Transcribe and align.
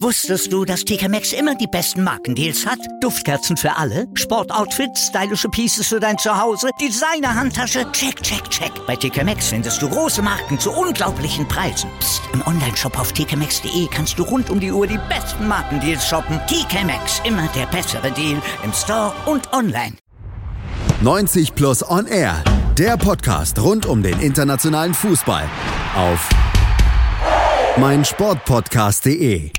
Wusstest 0.00 0.52
du, 0.52 0.64
dass 0.64 0.84
TK 0.84 1.08
Maxx 1.08 1.32
immer 1.32 1.54
die 1.54 1.66
besten 1.66 2.04
Markendeals 2.04 2.66
hat? 2.66 2.78
Duftkerzen 3.00 3.56
für 3.56 3.74
alle, 3.76 4.06
Sportoutfits, 4.14 5.06
stylische 5.06 5.48
Pieces 5.48 5.88
für 5.88 5.98
dein 5.98 6.18
Zuhause, 6.18 6.68
Designer-Handtasche, 6.80 7.90
check, 7.92 8.22
check, 8.22 8.48
check. 8.50 8.70
Bei 8.86 8.94
TK 8.94 9.24
Maxx 9.24 9.48
findest 9.48 9.80
du 9.80 9.88
große 9.88 10.22
Marken 10.22 10.58
zu 10.58 10.70
unglaublichen 10.70 11.48
Preisen. 11.48 11.90
Psst. 11.98 12.22
im 12.32 12.46
Onlineshop 12.46 12.98
auf 12.98 13.12
tkmaxx.de 13.12 13.88
kannst 13.90 14.18
du 14.18 14.22
rund 14.22 14.50
um 14.50 14.60
die 14.60 14.70
Uhr 14.70 14.86
die 14.86 15.00
besten 15.08 15.48
Markendeals 15.48 16.06
shoppen. 16.06 16.38
TK 16.46 16.84
Maxx, 16.84 17.22
immer 17.24 17.48
der 17.56 17.66
bessere 17.66 18.12
Deal 18.12 18.40
im 18.62 18.72
Store 18.72 19.12
und 19.26 19.52
online. 19.52 19.94
90 21.00 21.54
Plus 21.54 21.88
On 21.88 22.06
Air, 22.06 22.42
der 22.78 22.96
Podcast 22.96 23.58
rund 23.58 23.86
um 23.86 24.02
den 24.02 24.20
internationalen 24.20 24.94
Fußball 24.94 25.44
auf 25.96 26.28
meinsportpodcast.de. 27.78 29.50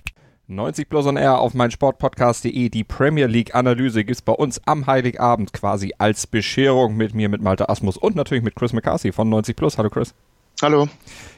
90 0.48 0.90
Plus 0.90 1.06
on 1.06 1.18
Air 1.18 1.40
auf 1.40 1.54
meinsportpodcast.de. 1.54 2.70
Die 2.70 2.84
Premier 2.84 3.28
League 3.28 3.54
Analyse 3.54 4.04
gibt 4.04 4.16
es 4.16 4.22
bei 4.24 4.34
uns 4.34 4.60
am 4.66 4.88
Heiligabend 4.88 5.54
quasi 5.54 5.94
als 6.00 6.26
Bescherung 6.26 6.98
mit 6.98 7.14
mir, 7.14 7.30
mit 7.30 7.44
Malte 7.44 7.70
Asmus 7.70 7.96
und 7.96 8.16
natürlich 8.16 8.44
mit 8.44 8.56
Chris 8.56 8.74
McCarthy 8.74 9.12
von 9.12 9.30
90 9.30 9.56
Plus. 9.56 9.78
Hallo 9.78 9.92
Chris. 9.92 10.16
Hallo. 10.64 10.88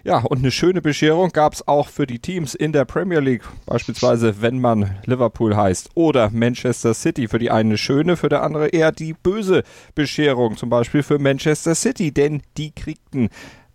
Ja, 0.05 0.19
und 0.19 0.39
eine 0.39 0.51
schöne 0.51 0.81
Bescherung 0.81 1.31
gab 1.31 1.51
es 1.53 1.67
auch 1.67 1.89
für 1.89 2.07
die 2.07 2.19
Teams 2.19 2.55
in 2.55 2.71
der 2.71 2.85
Premier 2.85 3.19
League. 3.19 3.43
Beispielsweise, 3.65 4.41
wenn 4.41 4.61
man 4.61 4.97
Liverpool 5.05 5.57
heißt 5.57 5.89
oder 5.95 6.29
Manchester 6.29 6.93
City. 6.93 7.27
Für 7.27 7.39
die 7.39 7.51
eine 7.51 7.77
schöne, 7.77 8.15
für 8.15 8.29
der 8.29 8.43
andere 8.43 8.69
eher 8.69 8.93
die 8.93 9.11
böse 9.11 9.63
Bescherung. 9.95 10.55
Zum 10.55 10.69
Beispiel 10.69 11.03
für 11.03 11.19
Manchester 11.19 11.75
City, 11.75 12.13
denn 12.13 12.41
die 12.55 12.71
kriegten 12.71 13.27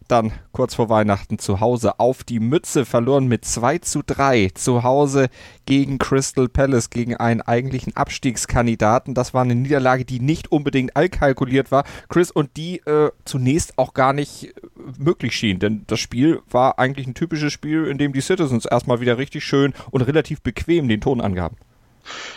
dann 0.08 0.32
kurz 0.52 0.74
vor 0.74 0.88
Weihnachten 0.88 1.38
zu 1.38 1.60
Hause 1.60 1.98
auf 1.98 2.24
die 2.24 2.40
Mütze 2.40 2.84
verloren 2.84 3.26
mit 3.26 3.44
2 3.44 3.78
zu 3.78 4.02
3 4.06 4.50
zu 4.54 4.82
Hause 4.82 5.28
gegen 5.66 5.98
Crystal 5.98 6.48
Palace, 6.48 6.90
gegen 6.90 7.16
einen 7.16 7.40
eigentlichen 7.40 7.96
Abstiegskandidaten. 7.96 9.14
Das 9.14 9.34
war 9.34 9.42
eine 9.42 9.54
Niederlage, 9.54 10.04
die 10.04 10.20
nicht 10.20 10.52
unbedingt 10.52 10.96
allkalkuliert 10.96 11.70
war, 11.70 11.84
Chris, 12.08 12.30
und 12.30 12.56
die 12.56 12.78
äh, 12.80 13.10
zunächst 13.24 13.78
auch 13.78 13.94
gar 13.94 14.12
nicht 14.12 14.44
äh, 14.44 14.50
möglich 14.98 15.34
schien, 15.34 15.58
denn 15.58 15.84
das 15.86 16.00
Spiel 16.00 16.40
war 16.50 16.78
eigentlich 16.78 17.06
ein 17.06 17.14
typisches 17.14 17.52
Spiel, 17.52 17.86
in 17.86 17.98
dem 17.98 18.12
die 18.12 18.20
Citizens 18.20 18.66
erstmal 18.66 19.00
wieder 19.00 19.18
richtig 19.18 19.44
schön 19.44 19.74
und 19.90 20.02
relativ 20.02 20.42
bequem 20.42 20.88
den 20.88 21.00
Ton 21.00 21.20
angaben. 21.20 21.56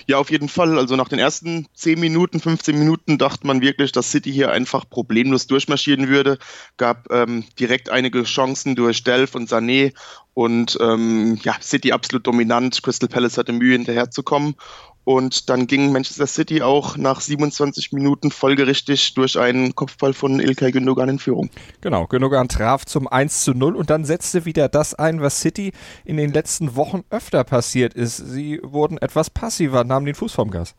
Ja, 0.07 0.17
auf 0.17 0.31
jeden 0.31 0.49
Fall. 0.49 0.77
Also 0.77 0.95
nach 0.95 1.09
den 1.09 1.19
ersten 1.19 1.67
10 1.73 1.99
Minuten, 1.99 2.39
15 2.39 2.77
Minuten 2.77 3.17
dachte 3.17 3.45
man 3.45 3.61
wirklich, 3.61 3.91
dass 3.91 4.11
City 4.11 4.31
hier 4.31 4.51
einfach 4.51 4.89
problemlos 4.89 5.47
durchmarschieren 5.47 6.07
würde. 6.07 6.37
Gab 6.77 7.11
ähm, 7.11 7.45
direkt 7.59 7.89
einige 7.89 8.23
Chancen 8.23 8.75
durch 8.75 9.03
Delph 9.03 9.35
und 9.35 9.49
Sané 9.49 9.93
und 10.33 10.77
ähm, 10.81 11.39
ja, 11.43 11.55
City 11.61 11.91
absolut 11.91 12.27
dominant. 12.27 12.81
Crystal 12.81 13.09
Palace 13.09 13.37
hatte 13.37 13.53
Mühe 13.53 13.73
hinterherzukommen 13.73 14.55
und 15.07 15.49
dann 15.49 15.67
ging 15.67 15.93
Manchester 15.93 16.27
City 16.27 16.61
auch 16.61 16.97
nach 16.97 17.21
27 17.21 17.93
Minuten 17.93 18.29
folgerichtig 18.29 19.13
durch 19.13 19.39
einen 19.39 19.73
Kopfball 19.73 20.11
von 20.11 20.41
Ilkay 20.41 20.71
Gündogan 20.71 21.07
in 21.07 21.17
Führung. 21.17 21.49
Genau, 21.79 22.07
Gündogan 22.07 22.49
traf 22.49 22.85
zum 22.85 23.07
1 23.07 23.45
zu 23.45 23.53
0 23.53 23.77
und 23.77 23.89
dann 23.89 24.03
setzte 24.03 24.43
wieder 24.43 24.67
das 24.67 24.93
ein, 24.95 25.21
was 25.21 25.39
City 25.39 25.71
in 26.03 26.17
den 26.17 26.33
letzten 26.33 26.75
Wochen 26.75 27.05
öfter 27.09 27.45
passiert 27.45 27.93
ist. 27.93 28.17
Sie 28.17 28.59
wurden 28.61 28.97
etwas 28.97 29.29
passiver, 29.29 29.85
nahmen 29.85 30.05
den 30.05 30.15
Fuß 30.15 30.33
vom 30.33 30.51
Gas. 30.51 30.75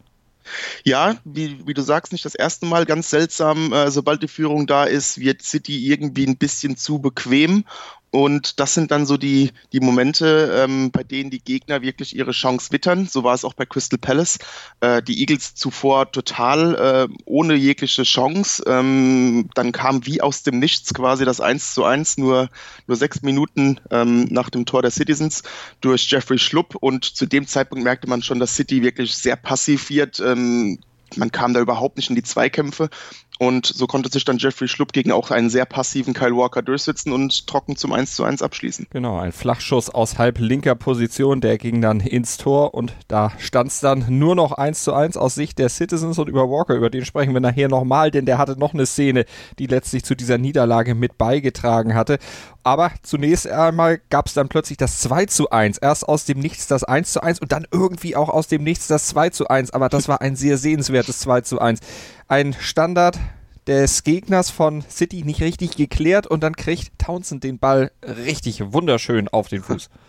Ja, 0.84 1.16
wie, 1.24 1.66
wie 1.66 1.74
du 1.74 1.80
sagst, 1.80 2.12
nicht 2.12 2.26
das 2.26 2.34
erste 2.34 2.66
Mal, 2.66 2.84
ganz 2.84 3.08
seltsam. 3.08 3.72
Äh, 3.72 3.90
sobald 3.90 4.22
die 4.22 4.28
Führung 4.28 4.66
da 4.66 4.84
ist, 4.84 5.18
wird 5.18 5.40
City 5.40 5.90
irgendwie 5.90 6.26
ein 6.26 6.36
bisschen 6.36 6.76
zu 6.76 6.98
bequem 6.98 7.64
und 8.10 8.58
das 8.58 8.72
sind 8.72 8.90
dann 8.90 9.04
so 9.04 9.16
die, 9.16 9.50
die 9.72 9.80
Momente, 9.80 10.64
ähm, 10.64 10.90
bei 10.90 11.04
denen 11.04 11.30
die 11.30 11.42
Gegner 11.42 11.82
wirklich 11.82 12.16
ihre 12.16 12.32
Chance 12.32 12.72
wittern. 12.72 13.06
So 13.06 13.22
war 13.22 13.34
es 13.34 13.44
auch 13.44 13.52
bei 13.52 13.66
Crystal 13.66 13.98
Palace. 13.98 14.38
Äh, 14.80 15.02
die 15.02 15.20
Eagles 15.20 15.54
zuvor 15.54 16.10
total 16.10 17.08
äh, 17.10 17.14
ohne 17.26 17.54
jegliche 17.54 18.04
Chance. 18.04 18.62
Ähm, 18.66 19.50
dann 19.54 19.72
kam 19.72 20.06
wie 20.06 20.22
aus 20.22 20.42
dem 20.42 20.58
Nichts 20.58 20.94
quasi 20.94 21.26
das 21.26 21.40
1 21.40 21.74
zu 21.74 21.84
1, 21.84 22.16
nur, 22.16 22.48
nur 22.86 22.96
sechs 22.96 23.20
Minuten 23.20 23.78
ähm, 23.90 24.24
nach 24.30 24.48
dem 24.48 24.64
Tor 24.64 24.80
der 24.80 24.90
Citizens 24.90 25.42
durch 25.82 26.10
Jeffrey 26.10 26.38
Schlupp. 26.38 26.76
Und 26.76 27.04
zu 27.04 27.26
dem 27.26 27.46
Zeitpunkt 27.46 27.84
merkte 27.84 28.08
man 28.08 28.22
schon, 28.22 28.40
dass 28.40 28.56
City 28.56 28.82
wirklich 28.82 29.14
sehr 29.14 29.36
passiv 29.36 29.90
wird. 29.90 30.18
Ähm, 30.20 30.78
man 31.16 31.32
kam 31.32 31.54
da 31.54 31.60
überhaupt 31.60 31.96
nicht 31.96 32.10
in 32.10 32.16
die 32.16 32.22
Zweikämpfe. 32.22 32.90
Und 33.38 33.66
so 33.66 33.86
konnte 33.86 34.10
sich 34.10 34.24
dann 34.24 34.38
Jeffrey 34.38 34.66
Schlupp 34.66 34.92
gegen 34.92 35.12
auch 35.12 35.30
einen 35.30 35.48
sehr 35.48 35.64
passiven 35.64 36.12
Kyle 36.12 36.36
Walker 36.36 36.60
durchsetzen 36.60 37.12
und 37.12 37.46
trocken 37.46 37.76
zum 37.76 37.92
1 37.92 38.14
zu 38.14 38.24
1 38.24 38.42
abschließen. 38.42 38.88
Genau, 38.90 39.18
ein 39.18 39.30
Flachschuss 39.30 39.90
aus 39.90 40.18
halb 40.18 40.38
linker 40.38 40.74
Position, 40.74 41.40
der 41.40 41.56
ging 41.56 41.80
dann 41.80 42.00
ins 42.00 42.36
Tor 42.36 42.74
und 42.74 42.94
da 43.06 43.32
stand 43.38 43.70
es 43.70 43.80
dann 43.80 44.06
nur 44.08 44.34
noch 44.34 44.52
1 44.52 44.82
zu 44.82 44.92
1 44.92 45.16
aus 45.16 45.36
Sicht 45.36 45.58
der 45.58 45.68
Citizens 45.68 46.18
und 46.18 46.28
über 46.28 46.50
Walker, 46.50 46.74
über 46.74 46.90
den 46.90 47.04
sprechen 47.04 47.32
wir 47.32 47.40
nachher 47.40 47.68
nochmal, 47.68 48.10
denn 48.10 48.26
der 48.26 48.38
hatte 48.38 48.58
noch 48.58 48.74
eine 48.74 48.86
Szene, 48.86 49.24
die 49.60 49.66
letztlich 49.66 50.04
zu 50.04 50.16
dieser 50.16 50.38
Niederlage 50.38 50.96
mit 50.96 51.16
beigetragen 51.16 51.94
hatte. 51.94 52.18
Aber 52.64 52.90
zunächst 53.02 53.46
einmal 53.46 53.98
gab 54.10 54.26
es 54.26 54.34
dann 54.34 54.48
plötzlich 54.48 54.76
das 54.76 54.98
2 54.98 55.26
zu 55.26 55.48
1. 55.48 55.78
Erst 55.78 56.06
aus 56.06 56.26
dem 56.26 56.38
Nichts 56.38 56.66
das 56.66 56.84
1 56.84 57.12
zu 57.12 57.22
1 57.22 57.40
und 57.40 57.52
dann 57.52 57.66
irgendwie 57.70 58.14
auch 58.14 58.28
aus 58.28 58.48
dem 58.48 58.62
Nichts 58.62 58.88
das 58.88 59.06
2 59.06 59.30
zu 59.30 59.48
1. 59.48 59.70
Aber 59.70 59.88
das 59.88 60.06
war 60.06 60.20
ein 60.20 60.36
sehr 60.36 60.58
sehenswertes 60.58 61.20
2 61.20 61.40
zu 61.42 61.60
1 61.60 61.80
ein 62.28 62.54
Standard 62.58 63.18
des 63.66 64.04
Gegners 64.04 64.50
von 64.50 64.82
City 64.82 65.24
nicht 65.24 65.40
richtig 65.40 65.76
geklärt 65.76 66.26
und 66.26 66.42
dann 66.42 66.56
kriegt 66.56 66.98
Townsend 66.98 67.44
den 67.44 67.58
Ball 67.58 67.90
richtig 68.02 68.72
wunderschön 68.72 69.28
auf 69.28 69.48
den 69.48 69.62
Fuß. 69.62 69.90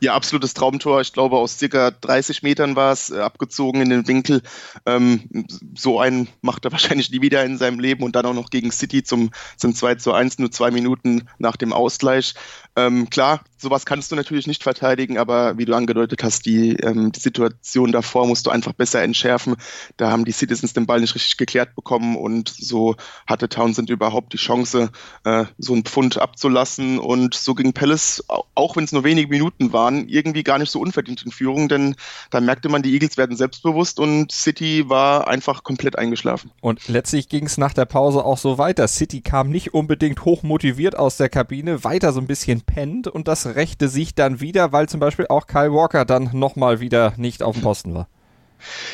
Ja, 0.00 0.14
absolutes 0.14 0.54
Traumtor. 0.54 1.00
Ich 1.00 1.12
glaube, 1.12 1.36
aus 1.36 1.58
circa 1.58 1.90
30 1.90 2.42
Metern 2.42 2.74
war 2.74 2.92
es 2.92 3.10
äh, 3.10 3.20
abgezogen 3.20 3.80
in 3.80 3.90
den 3.90 4.08
Winkel. 4.08 4.42
Ähm, 4.86 5.46
so 5.74 6.00
einen 6.00 6.28
macht 6.42 6.64
er 6.64 6.72
wahrscheinlich 6.72 7.10
nie 7.10 7.22
wieder 7.22 7.44
in 7.44 7.58
seinem 7.58 7.78
Leben 7.78 8.02
und 8.02 8.16
dann 8.16 8.26
auch 8.26 8.34
noch 8.34 8.50
gegen 8.50 8.70
City 8.70 9.02
zum, 9.02 9.30
zum 9.56 9.74
2 9.74 9.94
zu 9.94 10.12
1, 10.12 10.38
nur 10.38 10.50
zwei 10.50 10.70
Minuten 10.70 11.28
nach 11.38 11.56
dem 11.56 11.72
Ausgleich. 11.72 12.34
Ähm, 12.76 13.08
klar, 13.08 13.44
sowas 13.64 13.84
kannst 13.84 14.12
du 14.12 14.16
natürlich 14.16 14.46
nicht 14.46 14.62
verteidigen, 14.62 15.18
aber 15.18 15.58
wie 15.58 15.64
du 15.64 15.74
angedeutet 15.74 16.22
hast, 16.22 16.46
die, 16.46 16.76
ähm, 16.76 17.10
die 17.10 17.20
Situation 17.20 17.90
davor 17.90 18.28
musst 18.28 18.46
du 18.46 18.50
einfach 18.50 18.72
besser 18.72 19.02
entschärfen. 19.02 19.56
Da 19.96 20.10
haben 20.10 20.24
die 20.24 20.32
Citizens 20.32 20.72
den 20.72 20.86
Ball 20.86 21.00
nicht 21.00 21.14
richtig 21.14 21.36
geklärt 21.36 21.74
bekommen 21.74 22.16
und 22.16 22.48
so 22.48 22.94
hatte 23.26 23.48
Townsend 23.48 23.90
überhaupt 23.90 24.32
die 24.32 24.38
Chance, 24.38 24.90
äh, 25.24 25.46
so 25.58 25.72
einen 25.72 25.84
Pfund 25.84 26.18
abzulassen 26.18 26.98
und 26.98 27.34
so 27.34 27.54
ging 27.54 27.72
Palace, 27.72 28.22
auch 28.54 28.76
wenn 28.76 28.84
es 28.84 28.92
nur 28.92 29.02
wenige 29.02 29.28
Minuten 29.28 29.72
waren, 29.72 30.08
irgendwie 30.08 30.44
gar 30.44 30.58
nicht 30.58 30.70
so 30.70 30.80
unverdient 30.80 31.22
in 31.24 31.32
Führung, 31.32 31.68
denn 31.68 31.96
da 32.30 32.40
merkte 32.40 32.68
man, 32.68 32.82
die 32.82 32.92
Eagles 32.92 33.16
werden 33.16 33.36
selbstbewusst 33.36 33.98
und 33.98 34.30
City 34.30 34.88
war 34.88 35.26
einfach 35.26 35.64
komplett 35.64 35.98
eingeschlafen. 35.98 36.50
Und 36.60 36.86
letztlich 36.88 37.28
ging 37.28 37.46
es 37.46 37.58
nach 37.58 37.72
der 37.72 37.86
Pause 37.86 38.24
auch 38.24 38.38
so 38.38 38.58
weiter. 38.58 38.86
City 38.88 39.22
kam 39.22 39.48
nicht 39.50 39.74
unbedingt 39.74 40.24
hoch 40.24 40.42
motiviert 40.42 40.96
aus 40.96 41.16
der 41.16 41.30
Kabine, 41.30 41.82
weiter 41.82 42.12
so 42.12 42.20
ein 42.20 42.26
bisschen 42.26 42.60
pennt 42.60 43.08
und 43.08 43.26
das 43.26 43.53
rächte 43.54 43.88
sich 43.88 44.14
dann 44.14 44.40
wieder, 44.40 44.72
weil 44.72 44.88
zum 44.88 45.00
Beispiel 45.00 45.26
auch 45.28 45.46
Kyle 45.46 45.72
Walker 45.72 46.04
dann 46.04 46.30
nochmal 46.32 46.80
wieder 46.80 47.14
nicht 47.16 47.42
auf 47.42 47.56
dem 47.56 47.62
Posten 47.62 47.94
war. 47.94 48.08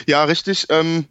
Ja, 0.07 0.25
richtig. 0.25 0.67
Ähm, 0.71 1.07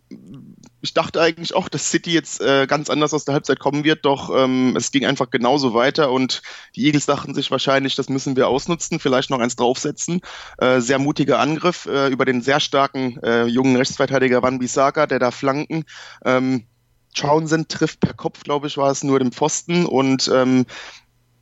ich 0.82 0.94
dachte 0.94 1.22
eigentlich 1.22 1.54
auch, 1.54 1.70
dass 1.70 1.90
City 1.90 2.14
jetzt 2.14 2.42
äh, 2.42 2.66
ganz 2.68 2.90
anders 2.90 3.14
aus 3.14 3.26
der 3.26 3.34
Halbzeit 3.34 3.60
kommen 3.60 3.84
wird, 3.84 4.06
doch 4.06 4.30
ähm, 4.36 4.76
es 4.76 4.92
ging 4.92 5.06
einfach 5.06 5.30
genauso 5.30 5.74
weiter 5.74 6.12
und 6.12 6.42
die 6.76 6.86
Eagles 6.86 7.06
dachten 7.06 7.34
sich 7.34 7.52
wahrscheinlich, 7.52 7.96
das 7.96 8.10
müssen 8.10 8.36
wir 8.36 8.48
ausnutzen, 8.48 9.00
vielleicht 9.00 9.30
noch 9.30 9.40
eins 9.40 9.56
draufsetzen. 9.56 10.22
Äh, 10.58 10.80
sehr 10.80 11.00
mutiger 11.00 11.40
Angriff 11.40 11.86
äh, 11.86 12.08
über 12.08 12.26
den 12.26 12.42
sehr 12.42 12.60
starken 12.60 13.22
äh, 13.24 13.46
jungen 13.46 13.76
Rechtsverteidiger 13.76 14.42
Van 14.42 14.60
Bissaka, 14.60 15.08
der 15.08 15.20
da 15.20 15.32
flanken. 15.32 15.86
Ähm, 16.24 16.66
Townsend 17.16 17.70
trifft 17.70 18.00
per 18.00 18.14
Kopf, 18.14 18.44
glaube 18.44 18.68
ich, 18.68 18.78
war 18.78 18.92
es 18.92 19.04
nur 19.04 19.20
den 19.20 19.32
Pfosten 19.32 19.86
und 19.86 20.30
ähm, 20.34 20.66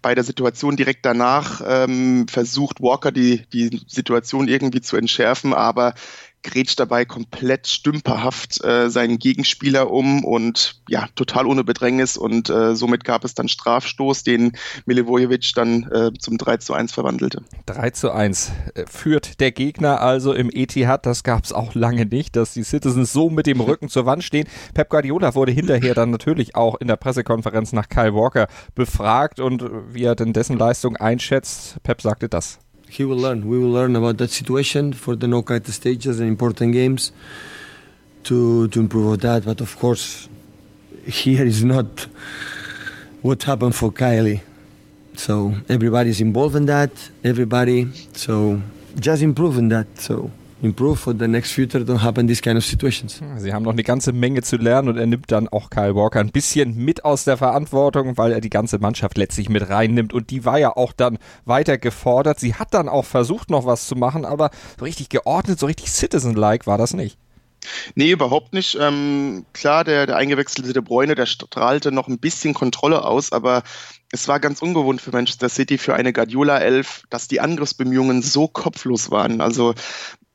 bei 0.02 0.16
der 0.16 0.24
Situation 0.24 0.76
direkt 0.78 1.06
danach 1.06 1.62
ähm, 1.66 2.28
versucht 2.28 2.82
Walker 2.82 3.12
die, 3.12 3.46
die 3.54 3.82
Situation 3.88 4.48
irgendwie 4.48 4.82
zu 4.82 4.98
entschärfen, 4.98 5.54
aber 5.54 5.94
grätscht 6.44 6.80
dabei 6.80 7.06
komplett 7.06 7.68
stümperhaft 7.68 8.64
äh, 8.64 8.90
seinen 8.90 9.20
Gegenspieler 9.20 9.92
um 9.92 10.24
und 10.24 10.82
ja, 10.88 11.08
total 11.16 11.46
ohne 11.46 11.64
Bedrängnis 11.64 12.18
und 12.18 12.50
äh, 12.50 12.76
somit 12.76 13.04
gab 13.04 13.24
es 13.24 13.34
dann 13.34 13.48
Strafstoß, 13.48 14.24
den 14.24 14.54
Milivojevic 14.86 15.52
dann 15.56 15.84
äh, 15.92 16.12
zum 16.18 16.38
3 16.38 16.58
zu 16.58 16.74
1 16.74 16.94
verwandelte. 16.94 17.44
3 17.66 17.90
zu 17.92 18.12
1 18.12 18.52
äh, 18.76 18.86
führt 18.88 19.40
der 19.40 19.52
Gegner 19.52 20.02
also 20.02 20.34
im 20.34 20.50
Etihad, 20.52 21.06
das 21.06 21.24
gab 21.24 21.44
es 21.44 21.54
auch 21.54 21.76
lange 21.76 22.06
nicht, 22.06 22.36
dass 22.36 22.54
die 22.54 22.64
Citizens 22.64 23.12
so 23.12 23.30
mit 23.30 23.48
dem 23.48 23.60
Rücken 23.60 23.90
zur 23.90 24.06
Wand 24.06 24.24
stehen. 24.24 24.48
Pep 24.74 24.90
Guardiola 24.90 25.36
wurde 25.36 25.52
hinterher 25.52 25.94
dann 25.94 26.12
natürlich 26.12 26.56
auch 26.56 26.76
in 26.76 26.88
der 26.88 26.96
Pressekonferenz 26.96 27.74
nach 27.74 27.90
Kyle 27.90 28.14
Walker 28.14 28.48
befragt 28.76 29.40
und 29.40 29.64
wie 29.94 30.04
er 30.04 30.16
denn 30.16 30.34
dessen 30.34 30.58
Leistung 30.58 30.96
einschätzt. 30.98 31.82
Pep 31.84 32.02
sagte 32.02 32.30
das. 32.30 32.60
He 32.90 33.04
will 33.04 33.18
learn. 33.18 33.48
We 33.48 33.60
will 33.60 33.72
learn 33.72 33.96
about 33.96 34.18
that 34.18 34.30
situation 34.30 34.94
for 34.94 35.16
the 35.16 35.28
knockout 35.28 35.68
stages 35.68 36.20
and 36.20 36.28
important 36.28 36.74
games 36.74 37.12
to 38.24 38.68
to 38.70 38.80
improve 38.80 39.08
on 39.08 39.18
that. 39.20 39.46
But 39.46 39.62
of 39.62 39.78
course, 39.78 40.30
here 41.06 41.46
is 41.46 41.64
not 41.64 42.08
what 43.22 43.44
happened 43.44 43.76
for 43.76 43.92
Kylie. 43.92 44.42
So 45.16 45.56
everybody 45.68 46.10
is 46.10 46.22
involved 46.22 46.56
in 46.56 46.66
that. 46.68 46.92
Everybody. 47.24 47.92
So 48.14 48.62
just 49.00 49.22
improving 49.22 49.70
that. 49.70 49.88
So 50.00 50.32
improve 50.62 50.98
for 50.98 51.14
the 51.18 51.28
next 51.28 51.52
future 51.52 51.84
don't 51.84 52.02
happen 52.02 52.28
these 52.28 52.42
kind 52.42 52.58
of 52.58 52.66
situations. 52.66 53.22
Sie 53.38 53.54
haben 53.54 53.64
noch 53.64 53.74
eine 53.74 53.84
ganze 53.84 54.12
Menge 54.12 54.42
zu 54.42 54.58
lernen 54.58 54.90
und 54.90 54.98
er 54.98 55.06
nimmt 55.06 55.32
dann 55.32 55.48
auch 55.48 55.70
Kyle 55.70 55.96
Walker 55.96 56.20
ein 56.20 56.32
bisschen 56.32 56.76
mit 56.76 57.06
aus 57.06 57.24
der 57.26 57.38
Verantwortung, 57.38 58.18
weil 58.18 58.32
er 58.32 58.42
die 58.42 58.50
ganze 58.50 58.80
Mannschaft 58.80 59.18
letztlich 59.18 59.50
mit 59.50 59.70
reinnimmt 59.70 60.14
und 60.14 60.30
die 60.30 60.46
war 60.46 60.58
ja 60.58 60.76
auch 60.76 60.94
dann 60.94 61.18
weiter 61.46 61.78
gefordert. 61.78 62.40
Sie 62.40 62.56
hat 62.56 62.74
dann 62.74 62.90
auch 62.90 63.06
versucht 63.06 63.50
noch 63.50 63.66
was 63.66 63.88
zu 63.88 63.96
machen, 63.96 64.26
aber 64.26 64.50
so 64.78 64.86
richtig 64.86 65.10
geordnet, 65.10 65.60
so 65.60 65.66
richtig 65.66 65.92
Citizen-like 65.92 66.68
war 66.68 66.78
das 66.78 66.94
nicht. 66.94 67.18
Nee, 67.96 68.12
überhaupt 68.12 68.54
nicht. 68.54 68.78
Ähm, 68.80 69.46
klar, 69.54 69.84
der, 69.84 70.06
der 70.06 70.16
eingewechselte 70.16 70.74
De 70.74 70.82
Bruyne, 70.82 71.16
der 71.16 71.26
strahlte 71.26 71.92
noch 71.92 72.08
ein 72.08 72.20
bisschen 72.20 72.54
Kontrolle 72.54 73.04
aus, 73.04 73.32
aber 73.32 73.64
es 74.12 74.28
war 74.28 74.40
ganz 74.40 74.62
ungewohnt 74.62 75.02
für 75.02 75.12
Manchester 75.12 75.50
City, 75.50 75.78
für 75.78 75.96
eine 75.96 76.14
Guardiola 76.14 76.60
11, 76.60 77.04
dass 77.10 77.28
die 77.28 77.42
Angriffsbemühungen 77.42 78.22
so 78.22 78.48
kopflos 78.48 79.12
waren. 79.12 79.42
Also 79.42 79.74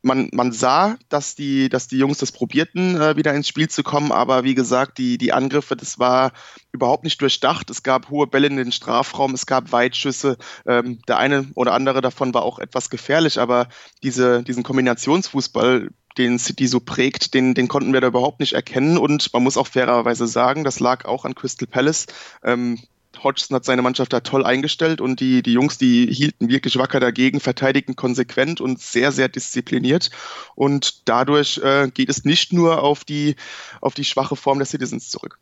man, 0.03 0.29
man 0.33 0.53
sah, 0.53 0.97
dass 1.09 1.35
die, 1.35 1.69
dass 1.69 1.89
die 1.89 1.99
Jungs 1.99 2.19
das 2.19 2.33
probierten, 2.33 3.01
äh, 3.01 3.17
wieder 3.17 3.33
ins 3.35 3.49
Spiel 3.49 3.69
zu 3.69 3.83
kommen, 3.83 4.13
aber 4.13 4.45
wie 4.45 4.55
gesagt, 4.55 4.99
die, 4.99 5.17
die 5.17 5.33
Angriffe, 5.33 5.77
das 5.77 5.99
war 5.99 6.33
überhaupt 6.73 7.05
nicht 7.05 7.21
durchdacht. 7.21 7.71
Es 7.71 7.83
gab 7.83 8.11
hohe 8.11 8.27
Bälle 8.27 8.49
in 8.49 8.57
den 8.57 8.73
Strafraum, 8.73 9.33
es 9.35 9.47
gab 9.47 9.73
Weitschüsse. 9.73 10.37
Ähm, 10.67 11.01
der 11.07 11.19
eine 11.19 11.49
oder 11.55 11.73
andere 11.73 12.01
davon 12.01 12.35
war 12.35 12.43
auch 12.43 12.59
etwas 12.59 12.91
gefährlich, 12.91 13.39
aber 13.39 13.69
diese, 14.03 14.43
diesen 14.43 14.65
Kombinationsfußball, 14.65 15.91
den 16.19 16.39
City 16.39 16.67
so 16.67 16.81
prägt, 16.81 17.33
den, 17.33 17.55
den 17.55 17.69
konnten 17.69 17.93
wir 17.93 18.01
da 18.01 18.09
überhaupt 18.09 18.41
nicht 18.41 18.53
erkennen. 18.53 18.99
Und 18.99 19.33
man 19.33 19.43
muss 19.43 19.57
auch 19.57 19.67
fairerweise 19.67 20.27
sagen, 20.27 20.65
das 20.65 20.81
lag 20.81 21.05
auch 21.05 21.25
an 21.25 21.35
Crystal 21.35 21.67
Palace. 21.67 22.07
Ähm, 22.43 22.79
Hodgson 23.25 23.55
hat 23.55 23.65
seine 23.65 23.83
Mannschaft 23.83 24.13
da 24.13 24.21
toll 24.21 24.45
eingestellt 24.45 25.01
und 25.01 25.21
die, 25.21 25.43
die 25.43 25.53
Jungs, 25.53 25.79
die 25.79 26.07
hielten 26.13 26.49
wirklich 26.49 26.79
wacker 26.79 27.01
dagegen, 27.01 27.41
verteidigten 27.41 27.97
konsequent 27.97 28.61
und 28.61 28.81
sehr, 28.81 29.13
sehr 29.13 29.29
diszipliniert. 29.29 30.11
Und 30.55 31.09
dadurch 31.09 31.59
äh, 31.59 31.91
geht 31.93 32.09
es 32.09 32.25
nicht 32.25 32.53
nur 32.53 32.83
auf 32.83 33.05
die, 33.05 33.37
auf 33.81 33.95
die 33.95 34.05
schwache 34.05 34.37
Form 34.37 34.59
der 34.59 34.67
Citizens 34.67 35.11
zurück. 35.11 35.39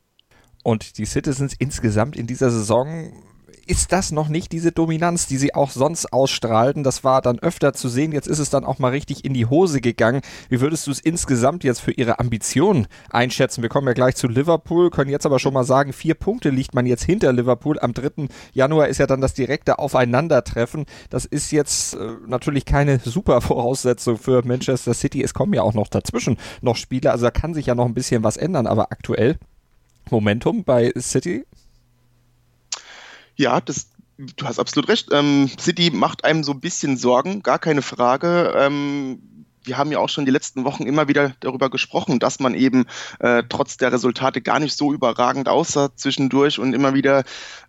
Und 0.63 0.99
die 0.99 1.07
Citizens 1.07 1.55
insgesamt 1.59 2.17
in 2.17 2.27
dieser 2.27 2.51
Saison 2.51 3.13
ist 3.71 3.93
das 3.93 4.11
noch 4.11 4.29
nicht 4.29 4.51
diese 4.51 4.73
Dominanz, 4.73 5.29
die 5.29 5.37
sie 5.37 5.55
auch 5.55 5.71
sonst 5.71 6.13
ausstrahlten. 6.13 6.83
Das 6.83 7.05
war 7.05 7.23
dann 7.23 7.39
öfter 7.39 7.73
zu 7.73 7.89
sehen. 7.89 8.11
Jetzt 8.11 8.27
ist 8.27 8.41
es 8.41 8.51
dann 8.51 8.65
auch 8.65 8.81
mal 8.81 8.89
richtig 8.89 9.25
in 9.25 9.33
die 9.33 9.47
Hose 9.47 9.81
gegangen. 9.81 10.23
Wie 10.49 10.61
würdest 10.61 10.89
du 10.89 10.91
es 10.91 10.99
insgesamt 10.99 11.63
jetzt 11.63 11.81
für 11.81 11.93
ihre 11.93 12.19
Ambitionen 12.19 12.89
einschätzen? 13.11 13.63
Wir 13.63 13.69
kommen 13.69 13.87
ja 13.87 13.93
gleich 13.93 14.17
zu 14.17 14.27
Liverpool, 14.27 14.91
können 14.91 15.09
jetzt 15.09 15.25
aber 15.25 15.39
schon 15.39 15.55
mal 15.55 15.63
sagen, 15.63 15.93
vier 15.93 16.15
Punkte 16.15 16.51
liegt 16.51 16.75
man 16.75 16.85
jetzt 16.85 17.05
hinter 17.05 17.33
Liverpool. 17.33 17.79
Am 17.79 17.95
3. 17.95 18.27
Januar 18.53 18.89
ist 18.89 18.99
ja 18.99 19.07
dann 19.07 19.21
das 19.21 19.35
direkte 19.35 19.79
Aufeinandertreffen. 19.79 20.87
Das 21.09 21.25
ist 21.25 21.53
jetzt 21.53 21.95
äh, 21.95 22.17
natürlich 22.27 22.65
keine 22.65 22.99
super 22.99 23.41
Voraussetzung 23.41 24.19
für 24.19 24.45
Manchester 24.45 24.95
City. 24.95 25.23
Es 25.23 25.33
kommen 25.33 25.55
ja 25.55 25.63
auch 25.63 25.75
noch 25.75 25.87
dazwischen 25.87 26.39
noch 26.61 26.75
Spiele. 26.75 27.13
Also 27.13 27.27
da 27.27 27.31
kann 27.31 27.55
sich 27.55 27.67
ja 27.67 27.77
noch 27.77 27.87
ein 27.87 27.95
bisschen 27.95 28.25
was 28.25 28.37
ändern. 28.37 28.67
Aber 28.67 28.91
aktuell 28.91 29.39
Momentum 30.11 30.65
bei 30.65 30.93
City 30.99 31.45
ja, 33.41 33.61
das, 33.61 33.89
du 34.19 34.47
hast 34.47 34.59
absolut 34.59 34.89
recht. 34.89 35.09
Ähm, 35.13 35.51
City 35.59 35.91
macht 35.91 36.25
einem 36.25 36.45
so 36.45 36.53
ein 36.53 36.61
bisschen 36.61 36.97
Sorgen, 36.97 37.43
gar 37.43 37.59
keine 37.59 37.83
Frage. 37.83 38.53
Ähm, 38.55 39.47
wir 39.65 39.79
haben 39.79 39.93
ja 39.93 39.99
auch 39.99 40.09
schon 40.09 40.25
die 40.25 40.31
letzten 40.31 40.65
Wochen 40.65 40.85
immer 40.85 41.09
wieder 41.09 41.35
darüber 41.41 41.71
gesprochen, 41.71 42.19
dass 42.19 42.41
man 42.41 42.55
eben 42.55 42.87
äh, 43.19 43.43
trotz 43.49 43.77
der 43.77 43.93
Resultate 43.93 44.41
gar 44.41 44.59
nicht 44.59 44.77
so 44.77 44.93
überragend 44.93 45.49
aussah 45.49 45.91
zwischendurch 45.95 46.59
und 46.59 46.73
immer 46.73 46.95
wieder 46.95 47.25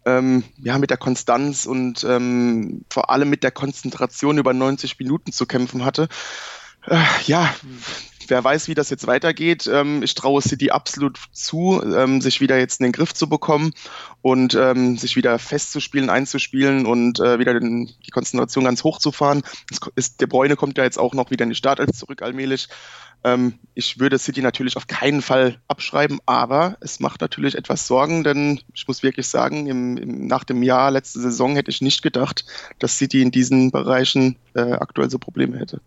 ähm, 0.05 0.43
ja 0.57 0.77
mit 0.77 0.89
der 0.89 0.97
Konstanz 0.97 1.65
und 1.65 2.03
ähm, 2.03 2.85
vor 2.89 3.09
allem 3.09 3.29
mit 3.29 3.43
der 3.43 3.51
Konzentration 3.51 4.37
über 4.37 4.53
90 4.53 4.99
Minuten 4.99 5.31
zu 5.31 5.45
kämpfen 5.45 5.83
hatte. 5.85 6.07
Äh, 6.87 7.03
ja, 7.25 7.53
wer 8.31 8.43
weiß, 8.43 8.67
wie 8.67 8.73
das 8.73 8.89
jetzt 8.89 9.05
weitergeht. 9.05 9.69
Ähm, 9.71 10.01
ich 10.01 10.15
traue 10.15 10.41
City 10.41 10.71
absolut 10.71 11.19
zu, 11.31 11.83
ähm, 11.83 12.21
sich 12.21 12.41
wieder 12.41 12.57
jetzt 12.57 12.79
in 12.79 12.85
den 12.85 12.93
Griff 12.93 13.13
zu 13.13 13.29
bekommen 13.29 13.73
und 14.23 14.55
ähm, 14.55 14.97
sich 14.97 15.15
wieder 15.15 15.37
festzuspielen, 15.37 16.09
einzuspielen 16.09 16.87
und 16.87 17.19
äh, 17.19 17.37
wieder 17.37 17.53
den, 17.53 17.91
die 18.05 18.11
Konzentration 18.11 18.63
ganz 18.63 18.83
hoch 18.83 18.97
zu 18.97 19.11
fahren. 19.11 19.43
Ist, 19.95 20.21
der 20.21 20.27
Bräune 20.27 20.55
kommt 20.55 20.77
ja 20.77 20.83
jetzt 20.83 20.97
auch 20.97 21.13
noch 21.13 21.29
wieder 21.29 21.43
in 21.43 21.49
die 21.49 21.55
Startelf 21.55 21.91
zurück 21.91 22.23
allmählich. 22.23 22.69
Ähm, 23.23 23.59
ich 23.75 23.99
würde 23.99 24.17
City 24.17 24.41
natürlich 24.41 24.77
auf 24.77 24.87
keinen 24.87 25.21
Fall 25.21 25.59
abschreiben, 25.67 26.19
aber 26.25 26.77
es 26.81 26.99
macht 26.99 27.21
natürlich 27.21 27.55
etwas 27.55 27.85
Sorgen, 27.85 28.23
denn 28.23 28.61
ich 28.73 28.87
muss 28.87 29.03
wirklich 29.03 29.27
sagen, 29.27 29.67
im, 29.67 29.97
im, 29.97 30.27
nach 30.27 30.43
dem 30.43 30.63
Jahr 30.63 30.89
letzte 30.89 31.19
Saison 31.19 31.55
hätte 31.55 31.69
ich 31.69 31.81
nicht 31.81 32.01
gedacht, 32.01 32.45
dass 32.79 32.97
City 32.97 33.21
in 33.21 33.31
diesen 33.31 33.71
Bereichen 33.71 34.37
äh, 34.55 34.71
aktuell 34.73 35.09
so 35.09 35.19
Probleme 35.19 35.59
hätte. 35.59 35.81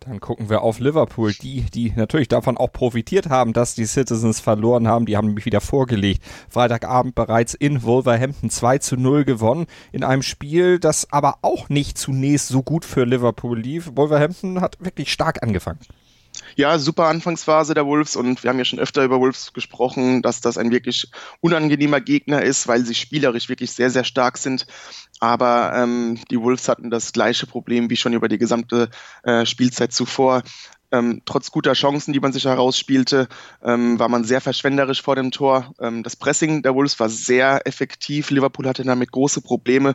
Dann 0.00 0.18
gucken 0.18 0.48
wir 0.48 0.62
auf 0.62 0.80
Liverpool, 0.80 1.34
die, 1.34 1.66
die 1.74 1.92
natürlich 1.94 2.28
davon 2.28 2.56
auch 2.56 2.72
profitiert 2.72 3.28
haben, 3.28 3.52
dass 3.52 3.74
die 3.74 3.84
Citizens 3.84 4.40
verloren 4.40 4.88
haben. 4.88 5.04
Die 5.04 5.14
haben 5.14 5.26
nämlich 5.26 5.44
wieder 5.44 5.60
vorgelegt. 5.60 6.22
Freitagabend 6.48 7.14
bereits 7.14 7.52
in 7.52 7.82
Wolverhampton 7.82 8.48
2 8.48 8.78
zu 8.78 8.96
0 8.96 9.26
gewonnen. 9.26 9.66
In 9.92 10.02
einem 10.02 10.22
Spiel, 10.22 10.78
das 10.78 11.12
aber 11.12 11.36
auch 11.42 11.68
nicht 11.68 11.98
zunächst 11.98 12.48
so 12.48 12.62
gut 12.62 12.86
für 12.86 13.04
Liverpool 13.04 13.60
lief. 13.60 13.90
Wolverhampton 13.94 14.62
hat 14.62 14.78
wirklich 14.80 15.12
stark 15.12 15.42
angefangen. 15.42 15.80
Ja, 16.56 16.78
super 16.78 17.06
Anfangsphase 17.06 17.74
der 17.74 17.86
Wolves 17.86 18.16
und 18.16 18.42
wir 18.42 18.50
haben 18.50 18.58
ja 18.58 18.64
schon 18.64 18.78
öfter 18.78 19.04
über 19.04 19.20
Wolves 19.20 19.52
gesprochen, 19.52 20.22
dass 20.22 20.40
das 20.40 20.58
ein 20.58 20.70
wirklich 20.70 21.10
unangenehmer 21.40 22.00
Gegner 22.00 22.42
ist, 22.42 22.68
weil 22.68 22.84
sie 22.84 22.94
spielerisch 22.94 23.48
wirklich 23.48 23.72
sehr, 23.72 23.90
sehr 23.90 24.04
stark 24.04 24.38
sind. 24.38 24.66
Aber 25.20 25.72
ähm, 25.74 26.18
die 26.30 26.40
Wolves 26.40 26.68
hatten 26.68 26.90
das 26.90 27.12
gleiche 27.12 27.46
Problem 27.46 27.90
wie 27.90 27.96
schon 27.96 28.14
über 28.14 28.28
die 28.28 28.38
gesamte 28.38 28.90
äh, 29.22 29.46
Spielzeit 29.46 29.92
zuvor. 29.92 30.42
Ähm, 30.92 31.22
trotz 31.24 31.50
guter 31.50 31.74
Chancen, 31.74 32.12
die 32.12 32.20
man 32.20 32.32
sich 32.32 32.44
herausspielte, 32.44 33.28
ähm, 33.62 33.98
war 33.98 34.08
man 34.08 34.24
sehr 34.24 34.40
verschwenderisch 34.40 35.02
vor 35.02 35.16
dem 35.16 35.30
Tor. 35.30 35.72
Ähm, 35.80 36.02
das 36.02 36.16
Pressing 36.16 36.62
der 36.62 36.74
Wolves 36.74 36.98
war 36.98 37.08
sehr 37.08 37.66
effektiv. 37.66 38.30
Liverpool 38.30 38.66
hatte 38.66 38.82
damit 38.82 39.12
große 39.12 39.40
Probleme. 39.40 39.94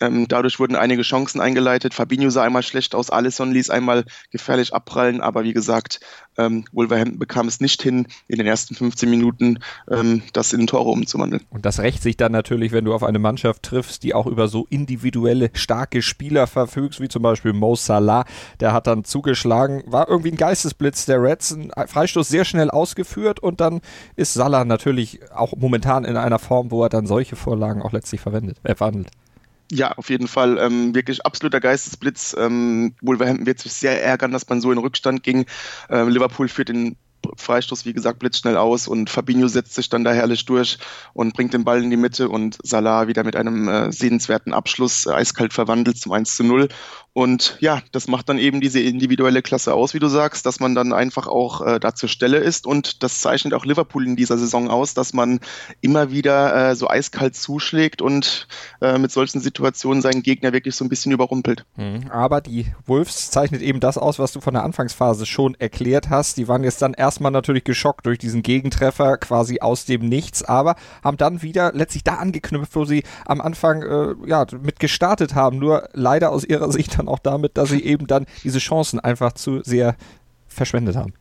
Ähm, 0.00 0.28
dadurch 0.28 0.58
wurden 0.58 0.76
einige 0.76 1.02
Chancen 1.02 1.40
eingeleitet. 1.40 1.94
Fabinho 1.94 2.28
sah 2.28 2.42
einmal 2.42 2.62
schlecht 2.62 2.94
aus, 2.94 3.08
Alisson 3.10 3.52
ließ 3.52 3.70
einmal 3.70 4.04
gefährlich 4.30 4.74
abprallen, 4.74 5.22
aber 5.22 5.44
wie 5.44 5.54
gesagt, 5.54 6.00
ähm, 6.36 6.66
Wolverhampton 6.72 7.18
bekam 7.18 7.48
es 7.48 7.60
nicht 7.60 7.82
hin, 7.82 8.06
in 8.28 8.36
den 8.36 8.46
ersten 8.46 8.74
15 8.74 9.08
Minuten 9.08 9.58
ähm, 9.90 10.22
das 10.34 10.52
in 10.52 10.66
Tore 10.66 10.90
umzuwandeln. 10.90 11.42
Und 11.48 11.64
das 11.64 11.80
rächt 11.80 12.02
sich 12.02 12.18
dann 12.18 12.32
natürlich, 12.32 12.72
wenn 12.72 12.84
du 12.84 12.92
auf 12.92 13.02
eine 13.02 13.18
Mannschaft 13.18 13.62
triffst, 13.62 14.02
die 14.02 14.12
auch 14.12 14.26
über 14.26 14.48
so 14.48 14.66
individuelle, 14.68 15.50
starke 15.54 16.02
Spieler 16.02 16.46
verfügst, 16.46 17.00
wie 17.00 17.08
zum 17.08 17.22
Beispiel 17.22 17.54
Mo 17.54 17.74
Salah, 17.74 18.26
der 18.60 18.74
hat 18.74 18.86
dann 18.86 19.04
zugeschlagen, 19.04 19.82
war 19.86 20.08
irgendwie 20.08 20.30
ein 20.30 20.35
Geistesblitz 20.36 21.06
der 21.06 21.22
Reds, 21.22 21.52
ein 21.52 21.88
Freistoß 21.88 22.28
sehr 22.28 22.44
schnell 22.44 22.70
ausgeführt 22.70 23.40
und 23.40 23.60
dann 23.60 23.80
ist 24.16 24.34
Salah 24.34 24.64
natürlich 24.64 25.20
auch 25.32 25.54
momentan 25.56 26.04
in 26.04 26.16
einer 26.16 26.38
Form, 26.38 26.70
wo 26.70 26.82
er 26.82 26.88
dann 26.88 27.06
solche 27.06 27.36
Vorlagen 27.36 27.82
auch 27.82 27.92
letztlich 27.92 28.20
verwendet, 28.20 28.58
äh, 28.62 28.74
verhandelt. 28.74 29.10
Ja, 29.72 29.92
auf 29.92 30.10
jeden 30.10 30.28
Fall. 30.28 30.58
Ähm, 30.58 30.94
wirklich 30.94 31.26
absoluter 31.26 31.60
Geistesblitz. 31.60 32.36
Ähm, 32.38 32.94
Wolverhampton 33.02 33.46
wird 33.46 33.58
sich 33.58 33.72
sehr 33.72 34.00
ärgern, 34.02 34.30
dass 34.30 34.48
man 34.48 34.60
so 34.60 34.70
in 34.70 34.78
Rückstand 34.78 35.24
ging. 35.24 35.44
Ähm, 35.90 36.08
Liverpool 36.08 36.48
führt 36.48 36.68
den 36.68 36.96
Freistoß, 37.36 37.84
wie 37.84 37.92
gesagt, 37.92 38.18
blitzschnell 38.20 38.56
aus 38.56 38.86
und 38.86 39.10
Fabinho 39.10 39.48
setzt 39.48 39.74
sich 39.74 39.88
dann 39.88 40.04
da 40.04 40.12
herrlich 40.12 40.44
durch 40.44 40.78
und 41.12 41.34
bringt 41.34 41.54
den 41.54 41.64
Ball 41.64 41.82
in 41.82 41.90
die 41.90 41.96
Mitte 41.96 42.28
und 42.28 42.58
Salah 42.62 43.08
wieder 43.08 43.24
mit 43.24 43.34
einem 43.34 43.68
äh, 43.68 43.90
sehenswerten 43.90 44.54
Abschluss 44.54 45.06
äh, 45.06 45.10
eiskalt 45.10 45.52
verwandelt 45.52 45.98
zum 45.98 46.12
1 46.12 46.36
zu 46.36 46.44
0. 46.44 46.68
Und 47.16 47.56
ja, 47.60 47.80
das 47.92 48.08
macht 48.08 48.28
dann 48.28 48.36
eben 48.36 48.60
diese 48.60 48.78
individuelle 48.78 49.40
Klasse 49.40 49.72
aus, 49.72 49.94
wie 49.94 49.98
du 50.00 50.08
sagst, 50.08 50.44
dass 50.44 50.60
man 50.60 50.74
dann 50.74 50.92
einfach 50.92 51.28
auch 51.28 51.62
äh, 51.62 51.80
da 51.80 51.94
zur 51.94 52.10
Stelle 52.10 52.36
ist. 52.36 52.66
Und 52.66 53.02
das 53.02 53.22
zeichnet 53.22 53.54
auch 53.54 53.64
Liverpool 53.64 54.04
in 54.04 54.16
dieser 54.16 54.36
Saison 54.36 54.68
aus, 54.68 54.92
dass 54.92 55.14
man 55.14 55.40
immer 55.80 56.10
wieder 56.10 56.72
äh, 56.72 56.76
so 56.76 56.90
eiskalt 56.90 57.34
zuschlägt 57.34 58.02
und 58.02 58.46
äh, 58.82 58.98
mit 58.98 59.12
solchen 59.12 59.40
Situationen 59.40 60.02
seinen 60.02 60.22
Gegner 60.22 60.52
wirklich 60.52 60.76
so 60.76 60.84
ein 60.84 60.90
bisschen 60.90 61.10
überrumpelt. 61.10 61.64
Mhm. 61.76 62.10
Aber 62.10 62.42
die 62.42 62.66
Wolves 62.84 63.30
zeichnet 63.30 63.62
eben 63.62 63.80
das 63.80 63.96
aus, 63.96 64.18
was 64.18 64.32
du 64.32 64.42
von 64.42 64.52
der 64.52 64.64
Anfangsphase 64.64 65.24
schon 65.24 65.54
erklärt 65.54 66.10
hast. 66.10 66.36
Die 66.36 66.48
waren 66.48 66.64
jetzt 66.64 66.82
dann 66.82 66.92
erstmal 66.92 67.32
natürlich 67.32 67.64
geschockt 67.64 68.04
durch 68.04 68.18
diesen 68.18 68.42
Gegentreffer 68.42 69.16
quasi 69.16 69.60
aus 69.60 69.86
dem 69.86 70.06
Nichts, 70.06 70.42
aber 70.42 70.76
haben 71.02 71.16
dann 71.16 71.40
wieder 71.40 71.72
letztlich 71.72 72.04
da 72.04 72.16
angeknüpft, 72.16 72.76
wo 72.76 72.84
sie 72.84 73.04
am 73.24 73.40
Anfang 73.40 73.82
äh, 73.82 74.14
ja, 74.26 74.44
mit 74.60 74.80
gestartet 74.80 75.34
haben. 75.34 75.58
Nur 75.58 75.88
leider 75.94 76.30
aus 76.30 76.44
ihrer 76.44 76.70
Sicht 76.70 76.98
dann 76.98 77.05
dann 77.06 77.12
auch 77.12 77.18
damit, 77.18 77.56
dass 77.56 77.70
sie 77.70 77.82
eben 77.84 78.06
dann 78.06 78.26
diese 78.44 78.58
Chancen 78.58 79.00
einfach 79.00 79.32
zu 79.32 79.62
sehr 79.62 79.96
verschwendet 80.48 80.96
haben. 80.96 81.12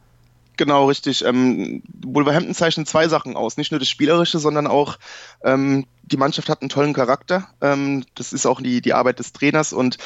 Genau, 0.58 0.86
richtig. 0.88 1.26
Ähm, 1.26 1.84
Wolverhampton 2.06 2.54
zeichnet 2.54 2.88
zwei 2.88 3.10
Sachen 3.10 3.36
aus. 3.36 3.58
Nicht 3.58 3.72
nur 3.72 3.80
das 3.80 3.90
Spielerische, 3.90 4.40
sondern 4.40 4.68
auch 4.68 4.98
ähm, 5.44 5.86
die 6.04 6.18
Mannschaft 6.18 6.48
hat 6.50 6.62
einen 6.62 6.70
tollen 6.70 6.94
Charakter. 6.94 7.50
Ähm, 7.62 8.06
das 8.16 8.32
ist 8.32 8.46
auch 8.46 8.62
die, 8.62 8.80
die 8.80 8.94
Arbeit 8.94 9.20
des 9.20 9.34
Trainers 9.34 9.74
und 9.74 9.98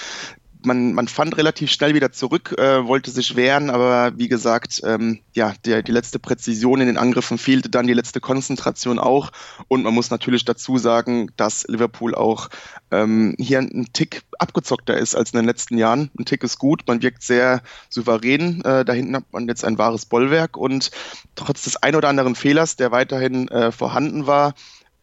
man, 0.62 0.94
man 0.94 1.08
fand 1.08 1.38
relativ 1.38 1.72
schnell 1.72 1.94
wieder 1.94 2.12
zurück, 2.12 2.56
äh, 2.58 2.86
wollte 2.86 3.12
sich 3.12 3.36
wehren, 3.36 3.70
aber 3.70 4.18
wie 4.18 4.28
gesagt, 4.28 4.82
ähm, 4.84 5.20
ja, 5.34 5.54
der, 5.66 5.84
die 5.84 5.92
letzte 5.92 6.20
Präzision 6.20 6.82
in 6.82 6.88
den 6.88 6.98
Angriffen 6.98 7.38
fehlte 7.38 7.70
dann, 7.70 7.88
die 7.88 7.94
letzte 7.94 8.20
Konzentration 8.20 9.00
auch. 9.00 9.32
Und 9.68 9.84
man 9.84 9.94
muss 9.94 10.10
natürlich 10.10 10.44
dazu 10.44 10.78
sagen, 10.78 11.32
dass 11.38 11.66
Liverpool 11.68 12.14
auch 12.14 12.50
ähm, 12.92 13.36
hier 13.40 13.60
ein 13.60 13.88
Tick 13.94 14.24
abgezockter 14.38 14.98
ist 14.98 15.16
als 15.16 15.32
in 15.32 15.38
den 15.38 15.46
letzten 15.46 15.78
Jahren. 15.78 16.12
Ein 16.20 16.26
Tick 16.26 16.44
ist 16.44 16.60
gut, 16.60 16.84
man 16.88 17.02
wirkt 17.02 17.24
sehr 17.24 17.62
souverän. 17.90 18.62
Äh, 18.66 18.84
da 18.84 18.94
hinten 18.94 19.16
hat 19.16 19.32
man 19.32 19.48
jetzt 19.48 19.64
ein 19.64 19.78
wahres 19.78 20.06
Bollwerk 20.06 20.58
und 20.58 20.92
trotz 21.36 21.64
des 21.64 21.78
ein 21.78 21.96
oder 21.96 22.10
anderen 22.10 22.36
Fehlers, 22.36 22.76
der 22.76 22.92
weiterhin 22.92 23.48
äh, 23.48 23.72
vorhanden 23.72 24.28
war, 24.28 24.54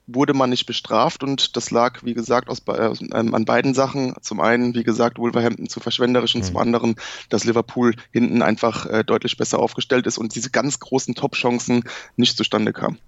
wurde 0.07 0.35
man 0.35 0.51
nicht 0.51 0.67
bestraft 0.67 1.23
und 1.23 1.57
das 1.57 1.71
lag, 1.71 2.05
wie 2.05 2.15
gesagt, 2.15 2.49
aus, 2.49 2.63
äh, 2.67 2.93
an 3.11 3.45
beiden 3.45 3.75
Sachen. 3.75 4.15
Zum 4.21 4.41
einen, 4.41 4.75
wie 4.75 4.85
gesagt, 4.85 5.19
Wolverhampton 5.19 5.69
zu 5.69 5.81
verschwenderisch 5.81 6.35
und 6.35 6.43
mhm. 6.43 6.47
zum 6.47 6.57
anderen, 6.59 6.95
dass 7.29 7.45
Liverpool 7.45 7.95
hinten 8.13 8.43
einfach 8.43 8.87
äh, 8.87 9.05
deutlich 9.05 9.37
besser 9.37 9.59
aufgestellt 9.59 10.07
ist 10.07 10.19
und 10.19 10.35
diese 10.35 10.51
ganz 10.51 10.79
großen 10.79 11.15
Top-Chancen 11.15 11.85
nicht 12.17 12.37
zustande 12.37 12.73
kamen. 12.73 12.99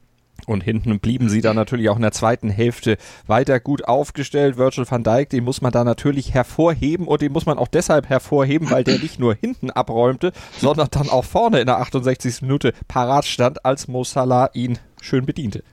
Und 0.47 0.63
hinten 0.63 0.99
blieben 1.01 1.29
sie 1.29 1.41
dann 1.41 1.57
natürlich 1.57 1.89
auch 1.89 1.97
in 1.97 2.03
der 2.03 2.13
zweiten 2.13 2.49
Hälfte 2.49 2.97
weiter 3.27 3.61
gut 3.61 3.87
aufgestellt. 3.87 4.57
Virgil 4.57 4.87
van 4.89 5.03
Dijk, 5.03 5.31
den 5.31 5.45
muss 5.45 5.61
man 5.61 5.73
da 5.73 5.85
natürlich 5.85 6.33
hervorheben 6.33 7.07
und 7.07 7.21
den 7.21 7.33
muss 7.33 7.45
man 7.45 7.59
auch 7.59 7.69
deshalb 7.69 8.09
hervorheben, 8.09 8.71
weil 8.71 8.85
der 8.85 8.99
nicht 8.99 9.19
nur 9.19 9.35
hinten 9.35 9.71
abräumte, 9.71 10.33
sondern 10.59 10.89
dann 10.91 11.11
auch 11.11 11.25
vorne 11.25 11.61
in 11.61 11.67
der 11.67 11.79
68. 11.81 12.43
Minute 12.43 12.73
parat 12.87 13.27
stand, 13.27 13.65
als 13.65 13.89
Mo 13.89 14.05
Salah 14.05 14.51
ihn 14.55 14.79
schön 15.03 15.27
bediente. 15.27 15.65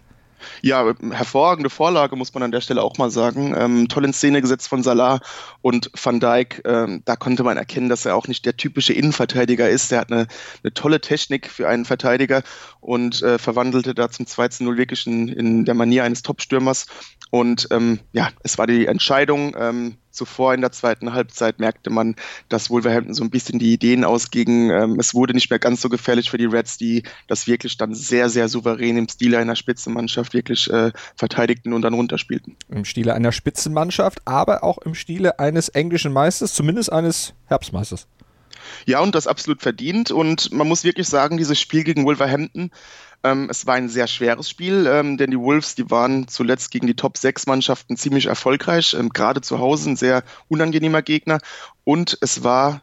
Ja, 0.61 0.93
hervorragende 1.11 1.69
Vorlage, 1.69 2.15
muss 2.15 2.33
man 2.33 2.43
an 2.43 2.51
der 2.51 2.61
Stelle 2.61 2.81
auch 2.81 2.97
mal 2.97 3.09
sagen. 3.09 3.55
Ähm, 3.57 3.87
toll 3.87 4.05
in 4.05 4.13
Szene 4.13 4.41
gesetzt 4.41 4.67
von 4.67 4.83
Salah 4.83 5.19
und 5.61 5.91
Van 6.01 6.19
Dijk. 6.19 6.61
Ähm, 6.65 7.01
da 7.05 7.15
konnte 7.15 7.43
man 7.43 7.57
erkennen, 7.57 7.89
dass 7.89 8.05
er 8.05 8.15
auch 8.15 8.27
nicht 8.27 8.45
der 8.45 8.57
typische 8.57 8.93
Innenverteidiger 8.93 9.69
ist. 9.69 9.91
Der 9.91 9.99
hat 9.99 10.11
eine, 10.11 10.27
eine 10.63 10.73
tolle 10.73 11.01
Technik 11.01 11.49
für 11.49 11.67
einen 11.67 11.85
Verteidiger 11.85 12.43
und 12.79 13.21
äh, 13.21 13.37
verwandelte 13.37 13.95
da 13.95 14.09
zum 14.09 14.25
2-0 14.25 14.77
wirklich 14.77 15.07
in, 15.07 15.27
in, 15.27 15.65
der 15.65 15.75
Manier 15.75 16.03
eines 16.03 16.21
Topstürmers. 16.21 16.85
Und 17.31 17.67
ähm, 17.71 17.99
ja, 18.11 18.29
es 18.43 18.57
war 18.57 18.67
die 18.67 18.85
Entscheidung. 18.85 19.55
Ähm, 19.59 19.97
zuvor 20.15 20.53
in 20.53 20.61
der 20.61 20.71
zweiten 20.71 21.13
Halbzeit 21.13 21.59
merkte 21.59 21.89
man, 21.89 22.15
dass 22.49 22.69
Wolverhampton 22.69 23.13
so 23.13 23.23
ein 23.23 23.29
bisschen 23.29 23.59
die 23.59 23.73
Ideen 23.73 24.03
ausgingen. 24.03 24.69
Ähm, 24.69 24.99
es 24.99 25.13
wurde 25.13 25.33
nicht 25.33 25.49
mehr 25.49 25.59
ganz 25.59 25.81
so 25.81 25.89
gefährlich 25.89 26.29
für 26.29 26.37
die 26.37 26.45
Reds, 26.45 26.77
die 26.77 27.03
das 27.27 27.47
wirklich 27.47 27.77
dann 27.77 27.93
sehr, 27.93 28.29
sehr 28.29 28.47
souverän 28.47 28.97
im 28.97 29.07
Stile 29.07 29.37
einer 29.37 29.55
Spitzenmannschaft 29.55 30.33
wirklich 30.33 30.69
äh, 30.71 30.91
verteidigten 31.15 31.73
und 31.73 31.81
dann 31.81 31.93
runterspielten. 31.93 32.55
Im 32.69 32.85
Stile 32.85 33.13
einer 33.13 33.31
Spitzenmannschaft, 33.31 34.19
aber 34.25 34.63
auch 34.63 34.79
im 34.79 34.95
Stile 34.95 35.39
eines 35.39 35.69
englischen 35.69 36.13
Meisters, 36.13 36.53
zumindest 36.53 36.91
eines 36.91 37.33
Herbstmeisters. 37.45 38.07
Ja, 38.85 38.99
und 38.99 39.15
das 39.15 39.27
absolut 39.27 39.61
verdient. 39.61 40.11
Und 40.11 40.51
man 40.51 40.67
muss 40.67 40.83
wirklich 40.83 41.07
sagen, 41.07 41.37
dieses 41.37 41.59
Spiel 41.59 41.83
gegen 41.83 42.05
Wolverhampton 42.05 42.71
ähm, 43.25 43.47
es 43.49 43.65
war 43.65 43.75
ein 43.75 43.89
sehr 43.89 44.07
schweres 44.07 44.49
Spiel, 44.49 44.87
ähm, 44.87 45.17
denn 45.17 45.31
die 45.31 45.39
Wolves, 45.39 45.75
die 45.75 45.89
waren 45.89 46.27
zuletzt 46.27 46.71
gegen 46.71 46.87
die 46.87 46.95
Top 46.95 47.17
6 47.17 47.47
Mannschaften 47.47 47.97
ziemlich 47.97 48.27
erfolgreich, 48.27 48.95
ähm, 48.97 49.09
gerade 49.09 49.41
zu 49.41 49.59
Hause 49.59 49.91
ein 49.91 49.95
sehr 49.95 50.23
unangenehmer 50.47 51.01
Gegner. 51.01 51.39
Und 51.83 52.17
es 52.21 52.43
war 52.43 52.81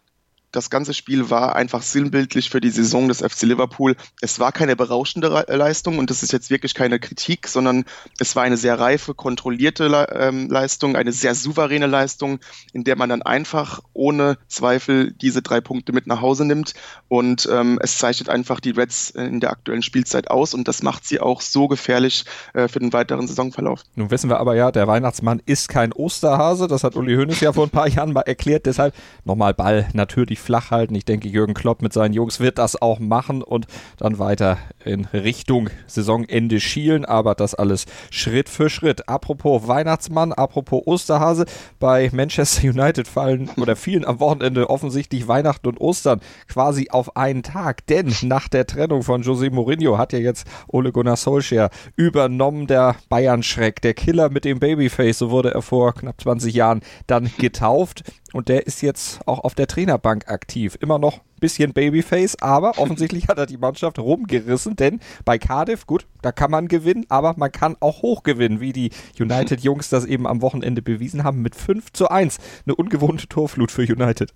das 0.52 0.70
ganze 0.70 0.94
Spiel 0.94 1.30
war 1.30 1.56
einfach 1.56 1.82
sinnbildlich 1.82 2.50
für 2.50 2.60
die 2.60 2.70
Saison 2.70 3.08
des 3.08 3.20
FC 3.20 3.42
Liverpool. 3.42 3.96
Es 4.20 4.38
war 4.38 4.52
keine 4.52 4.76
berauschende 4.76 5.44
Leistung 5.48 5.98
und 5.98 6.10
das 6.10 6.22
ist 6.22 6.32
jetzt 6.32 6.50
wirklich 6.50 6.74
keine 6.74 7.00
Kritik, 7.00 7.48
sondern 7.48 7.84
es 8.18 8.36
war 8.36 8.42
eine 8.42 8.58
sehr 8.58 8.78
reife, 8.78 9.14
kontrollierte 9.14 10.06
ähm, 10.14 10.48
Leistung, 10.48 10.94
eine 10.94 11.12
sehr 11.12 11.34
souveräne 11.34 11.86
Leistung, 11.86 12.38
in 12.72 12.84
der 12.84 12.96
man 12.96 13.08
dann 13.08 13.22
einfach 13.22 13.80
ohne 13.94 14.36
Zweifel 14.46 15.12
diese 15.12 15.40
drei 15.40 15.60
Punkte 15.60 15.92
mit 15.92 16.06
nach 16.06 16.20
Hause 16.20 16.44
nimmt. 16.44 16.74
Und 17.08 17.48
ähm, 17.50 17.78
es 17.82 17.96
zeichnet 17.96 18.28
einfach 18.28 18.60
die 18.60 18.70
Reds 18.70 19.10
in 19.10 19.40
der 19.40 19.50
aktuellen 19.50 19.82
Spielzeit 19.82 20.30
aus 20.30 20.52
und 20.52 20.68
das 20.68 20.82
macht 20.82 21.06
sie 21.06 21.20
auch 21.20 21.40
so 21.40 21.66
gefährlich 21.66 22.24
äh, 22.52 22.68
für 22.68 22.78
den 22.78 22.92
weiteren 22.92 23.26
Saisonverlauf. 23.26 23.82
Nun 23.94 24.10
wissen 24.10 24.28
wir 24.28 24.38
aber 24.38 24.54
ja, 24.54 24.70
der 24.70 24.86
Weihnachtsmann 24.86 25.40
ist 25.46 25.68
kein 25.68 25.92
Osterhase. 25.92 26.68
Das 26.68 26.84
hat 26.84 26.94
Uli 26.94 27.14
Hoeneß 27.16 27.40
ja 27.40 27.54
vor 27.54 27.64
ein 27.66 27.70
paar 27.70 27.88
Jahren 27.92 28.12
mal 28.12 28.20
erklärt. 28.22 28.66
Deshalb 28.66 28.94
nochmal 29.24 29.54
Ball 29.54 29.88
natürlich 29.94 30.41
flach 30.42 30.70
halten. 30.70 30.94
Ich 30.94 31.04
denke, 31.04 31.28
Jürgen 31.28 31.54
Klopp 31.54 31.82
mit 31.82 31.92
seinen 31.92 32.12
Jungs 32.12 32.40
wird 32.40 32.58
das 32.58 32.80
auch 32.80 32.98
machen 32.98 33.42
und 33.42 33.66
dann 33.96 34.18
weiter 34.18 34.58
in 34.84 35.06
Richtung 35.06 35.70
Saisonende 35.86 36.60
schielen, 36.60 37.04
aber 37.04 37.34
das 37.34 37.54
alles 37.54 37.86
Schritt 38.10 38.48
für 38.48 38.68
Schritt. 38.68 39.08
Apropos 39.08 39.68
Weihnachtsmann, 39.68 40.32
apropos 40.32 40.82
Osterhase, 40.86 41.46
bei 41.78 42.10
Manchester 42.12 42.68
United 42.68 43.08
fallen 43.08 43.50
oder 43.56 43.76
fielen 43.76 44.04
am 44.04 44.20
Wochenende 44.20 44.68
offensichtlich 44.68 45.28
Weihnachten 45.28 45.68
und 45.68 45.80
Ostern 45.80 46.20
quasi 46.48 46.88
auf 46.90 47.16
einen 47.16 47.42
Tag, 47.42 47.86
denn 47.86 48.14
nach 48.22 48.48
der 48.48 48.66
Trennung 48.66 49.02
von 49.02 49.22
José 49.22 49.52
Mourinho 49.52 49.98
hat 49.98 50.12
ja 50.12 50.18
jetzt 50.18 50.46
Ole 50.68 50.92
Gunnar 50.92 51.16
Solskjaer 51.16 51.70
übernommen, 51.96 52.66
der 52.66 52.96
Bayern-Schreck, 53.08 53.80
der 53.82 53.94
Killer 53.94 54.30
mit 54.30 54.44
dem 54.44 54.58
Babyface, 54.58 55.18
so 55.18 55.30
wurde 55.30 55.54
er 55.54 55.62
vor 55.62 55.94
knapp 55.94 56.20
20 56.20 56.54
Jahren 56.54 56.80
dann 57.06 57.30
getauft 57.38 58.02
und 58.32 58.48
der 58.48 58.66
ist 58.66 58.82
jetzt 58.82 59.20
auch 59.26 59.40
auf 59.40 59.54
der 59.54 59.66
Trainerbank 59.66 60.28
aktiv. 60.28 60.76
Immer 60.80 60.98
noch 60.98 61.18
ein 61.18 61.40
bisschen 61.40 61.72
Babyface, 61.72 62.36
aber 62.40 62.70
offensichtlich 62.78 63.28
hat 63.28 63.38
er 63.38 63.46
die 63.46 63.56
Mannschaft 63.56 63.98
rumgerissen, 63.98 64.76
denn 64.76 65.00
bei 65.24 65.38
Cardiff, 65.38 65.86
gut, 65.86 66.06
da 66.22 66.32
kann 66.32 66.50
man 66.50 66.68
gewinnen, 66.68 67.06
aber 67.08 67.34
man 67.36 67.52
kann 67.52 67.76
auch 67.80 68.02
hoch 68.02 68.22
gewinnen, 68.22 68.60
wie 68.60 68.72
die 68.72 68.90
United-Jungs 69.18 69.88
das 69.90 70.04
eben 70.04 70.26
am 70.26 70.42
Wochenende 70.42 70.82
bewiesen 70.82 71.24
haben, 71.24 71.42
mit 71.42 71.54
5 71.54 71.92
zu 71.92 72.08
1. 72.08 72.38
Eine 72.66 72.74
ungewohnte 72.74 73.28
Torflut 73.28 73.70
für 73.70 73.82
United. 73.82 74.32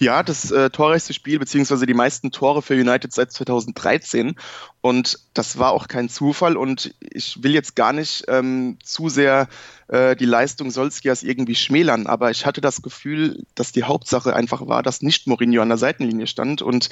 Ja, 0.00 0.22
das 0.22 0.50
äh, 0.50 0.70
torreichste 0.70 1.14
Spiel, 1.14 1.38
beziehungsweise 1.38 1.86
die 1.86 1.94
meisten 1.94 2.30
Tore 2.30 2.62
für 2.62 2.74
United 2.74 3.12
seit 3.12 3.32
2013. 3.32 4.34
Und 4.80 5.18
das 5.34 5.58
war 5.58 5.72
auch 5.72 5.88
kein 5.88 6.08
Zufall. 6.08 6.56
Und 6.56 6.94
ich 7.00 7.42
will 7.42 7.52
jetzt 7.52 7.76
gar 7.76 7.92
nicht 7.92 8.24
ähm, 8.28 8.78
zu 8.82 9.08
sehr 9.08 9.48
äh, 9.90 10.14
die 10.14 10.24
Leistung 10.24 10.70
Solskias 10.70 11.24
irgendwie 11.24 11.56
schmälern, 11.56 12.06
aber 12.06 12.30
ich 12.30 12.46
hatte 12.46 12.60
das 12.60 12.80
Gefühl, 12.80 13.44
dass 13.56 13.72
die 13.72 13.82
Hauptsache 13.82 14.34
einfach 14.34 14.68
war, 14.68 14.84
dass 14.84 15.02
nicht 15.02 15.26
Mourinho 15.26 15.62
an 15.62 15.68
der 15.68 15.78
Seitenlinie 15.78 16.28
stand. 16.28 16.62
Und 16.62 16.90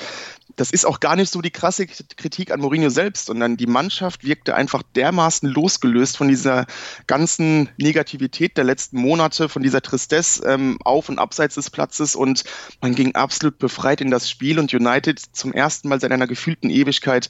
das 0.57 0.73
ist 0.73 0.85
auch 0.85 0.99
gar 0.99 1.15
nicht 1.15 1.31
so 1.31 1.41
die 1.41 1.53
krasse 1.53 1.87
Kritik 1.87 2.51
an 2.51 2.61
Mourinho 2.61 2.91
selbst, 2.91 3.27
sondern 3.27 3.57
die 3.57 3.67
Mannschaft 3.67 4.25
wirkte 4.25 4.57
einfach 4.57 4.83
dermaßen 4.97 5.49
losgelöst 5.49 6.17
von 6.17 6.27
dieser 6.27 6.67
ganzen 7.07 7.69
Negativität 7.77 8.57
der 8.57 8.65
letzten 8.65 9.01
Monate, 9.01 9.49
von 9.49 9.63
dieser 9.63 9.81
Tristesse 9.81 10.45
ähm, 10.45 10.79
auf 10.85 11.09
und 11.09 11.21
abseits 11.21 11.55
des 11.55 11.71
Platzes. 11.71 12.17
Und 12.17 12.43
man 12.81 12.97
ging 12.97 13.15
absolut 13.15 13.59
befreit 13.59 14.01
in 14.01 14.11
das 14.11 14.29
Spiel 14.29 14.59
und 14.59 14.75
United 14.75 15.21
zum 15.33 15.53
ersten 15.53 15.89
Mal 15.89 16.01
seit 16.01 16.11
einer 16.11 16.27
gefühlten 16.27 16.69
Ewigkeit 16.69 17.29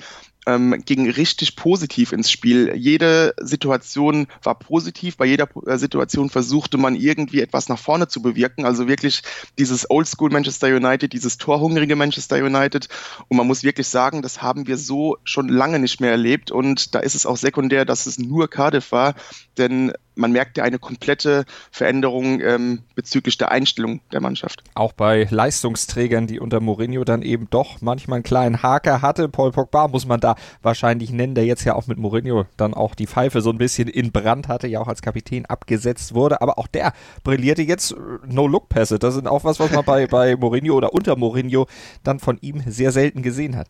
ähm, 0.49 0.83
ging 0.85 1.11
richtig 1.11 1.57
positiv 1.57 2.13
ins 2.13 2.31
Spiel. 2.31 2.75
Jede 2.75 3.35
Situation 3.39 4.27
war 4.43 4.59
positiv. 4.59 5.19
Bei 5.19 5.27
jeder 5.27 5.47
Situation 5.79 6.31
versuchte 6.31 6.79
man 6.79 6.95
irgendwie 6.95 7.41
etwas 7.41 7.69
nach 7.69 7.79
vorne 7.79 8.09
zu 8.09 8.23
bewirken. 8.23 8.65
Also 8.65 8.89
wirklich 8.89 9.23
dieses 9.59 9.91
Oldschool 9.91 10.31
Manchester 10.31 10.69
United, 10.69 11.13
dieses 11.13 11.39
torhungrige 11.39 11.97
Manchester 11.97 12.37
United. 12.37 12.89
Und 13.29 13.37
man 13.37 13.47
muss 13.47 13.63
wirklich 13.63 13.89
sagen, 13.89 14.23
das 14.23 14.43
haben 14.43 14.67
wir 14.67 14.77
so 14.77 15.17
schon 15.25 15.49
lange 15.49 15.79
nicht 15.79 16.01
mehr 16.01 16.11
erlebt. 16.11 16.51
Und 16.51 16.95
da 16.95 17.01
ist 17.01 17.15
es 17.15 17.27
auch 17.27 17.37
sekundär, 17.37 17.85
dass 17.85 18.07
es 18.07 18.19
nur 18.19 18.49
Cardiff 18.49 18.93
war. 18.93 19.15
Denn 19.57 19.93
man 20.19 20.33
merkt 20.33 20.59
ja 20.59 20.65
eine 20.65 20.79
komplette 20.79 21.45
Veränderung 21.71 22.41
ähm, 22.41 22.81
bezüglich 22.95 23.39
der 23.39 23.53
Einstellung 23.53 24.01
der 24.13 24.21
Mannschaft. 24.21 24.65
Auch 24.75 24.93
bei 24.93 25.27
Leistungsträgern, 25.31 26.27
die 26.27 26.41
unter 26.41 26.61
Mourinho 26.61 27.05
dann 27.05 27.23
eben 27.23 27.49
doch 27.51 27.81
manchmal 27.81 28.17
einen 28.17 28.25
kleinen 28.25 28.63
Haker 28.63 29.01
hatte. 29.01 29.29
Paul 29.29 29.53
Pogba 29.53 29.89
muss 29.89 30.07
man 30.07 30.21
da 30.21 30.35
wahrscheinlich 30.61 31.11
nennen, 31.13 31.35
der 31.35 31.47
jetzt 31.47 31.65
ja 31.65 31.75
auch 31.75 31.87
mit 31.87 31.99
Mourinho 31.99 32.47
dann 32.57 32.75
auch 32.75 32.95
die 32.95 33.07
Pfeife 33.07 33.41
so 33.41 33.51
ein 33.51 33.59
bisschen 33.59 33.89
in 33.89 34.11
Brand 34.11 34.49
hatte, 34.49 34.67
ja 34.67 34.81
auch 34.81 34.89
als 34.89 35.03
Kapitän 35.03 35.47
abgesetzt 35.47 36.15
wurde. 36.15 36.43
Aber 36.43 36.59
auch 36.59 36.67
der 36.67 36.93
brillierte 37.23 37.63
jetzt. 37.63 37.93
Äh, 37.93 37.97
No-Look-Pässe, 38.27 38.99
das 38.99 39.15
sind 39.15 39.29
auch 39.29 39.45
was, 39.45 39.61
was 39.61 39.71
man 39.71 39.85
bei, 39.85 40.07
bei 40.07 40.37
Mourinho 40.37 40.75
oder 40.75 40.93
unter 40.93 41.17
Mourinho 41.17 41.67
dann 42.03 42.19
von 42.19 42.39
ihm 42.41 42.63
sehr 42.67 42.91
selten 42.93 43.23
gesehen 43.23 43.57
hat. 43.57 43.69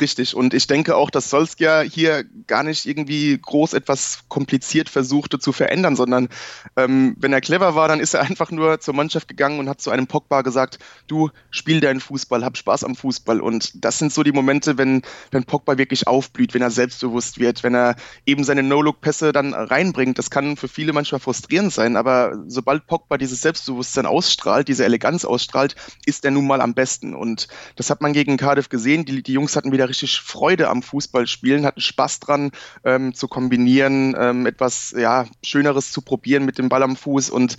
Richtig. 0.00 0.36
Und 0.36 0.52
ich 0.52 0.66
denke 0.66 0.94
auch, 0.94 1.10
dass 1.10 1.30
Solskjaer 1.30 1.82
hier 1.82 2.24
gar 2.46 2.62
nicht 2.62 2.84
irgendwie 2.86 3.38
groß 3.40 3.72
etwas 3.72 4.20
kompliziert 4.28 4.88
versuchte 4.88 5.38
zu 5.38 5.52
verändern, 5.52 5.96
sondern 5.96 6.28
ähm, 6.76 7.16
wenn 7.18 7.32
er 7.32 7.40
clever 7.40 7.74
war, 7.74 7.88
dann 7.88 8.00
ist 8.00 8.14
er 8.14 8.20
einfach 8.28 8.50
nur 8.50 8.80
zur 8.80 8.94
Mannschaft 8.94 9.28
gegangen 9.28 9.58
und 9.58 9.68
hat 9.68 9.80
zu 9.80 9.90
einem 9.90 10.06
Pogba 10.06 10.42
gesagt, 10.42 10.78
du 11.06 11.30
spiel 11.50 11.80
deinen 11.80 12.00
Fußball, 12.00 12.44
hab 12.44 12.56
Spaß 12.56 12.84
am 12.84 12.94
Fußball. 12.94 13.40
Und 13.40 13.84
das 13.84 13.98
sind 13.98 14.12
so 14.12 14.22
die 14.22 14.32
Momente, 14.32 14.76
wenn, 14.76 15.02
wenn 15.30 15.44
Pogba 15.44 15.78
wirklich 15.78 16.06
aufblüht, 16.06 16.52
wenn 16.52 16.62
er 16.62 16.70
selbstbewusst 16.70 17.38
wird, 17.38 17.62
wenn 17.62 17.74
er 17.74 17.96
eben 18.26 18.44
seine 18.44 18.62
No-Look-Pässe 18.62 19.32
dann 19.32 19.54
reinbringt. 19.54 20.18
Das 20.18 20.30
kann 20.30 20.56
für 20.56 20.68
viele 20.68 20.92
manchmal 20.92 21.20
frustrierend 21.20 21.72
sein, 21.72 21.96
aber 21.96 22.36
sobald 22.48 22.86
Pogba 22.86 23.16
dieses 23.16 23.40
Selbstbewusstsein 23.40 24.06
ausstrahlt, 24.06 24.68
diese 24.68 24.84
Eleganz 24.84 25.24
ausstrahlt, 25.24 25.74
ist 26.04 26.24
er 26.24 26.32
nun 26.32 26.46
mal 26.46 26.60
am 26.60 26.74
besten. 26.74 27.14
Und 27.14 27.48
das 27.76 27.88
hat 27.88 28.02
man 28.02 28.12
gegen 28.12 28.36
Cardiff 28.36 28.68
gesehen. 28.68 29.04
Die, 29.06 29.22
die 29.22 29.32
Jungs 29.32 29.56
hatten 29.56 29.72
wieder 29.76 29.88
richtig 29.88 30.20
Freude 30.20 30.68
am 30.68 30.82
Fußballspielen, 30.82 31.66
hatten 31.66 31.80
Spaß 31.80 32.20
dran 32.20 32.50
ähm, 32.84 33.14
zu 33.14 33.28
kombinieren, 33.28 34.16
ähm, 34.18 34.46
etwas 34.46 34.94
ja, 34.96 35.26
Schöneres 35.42 35.92
zu 35.92 36.00
probieren 36.00 36.44
mit 36.44 36.58
dem 36.58 36.68
Ball 36.68 36.82
am 36.82 36.96
Fuß. 36.96 37.28
Und 37.30 37.56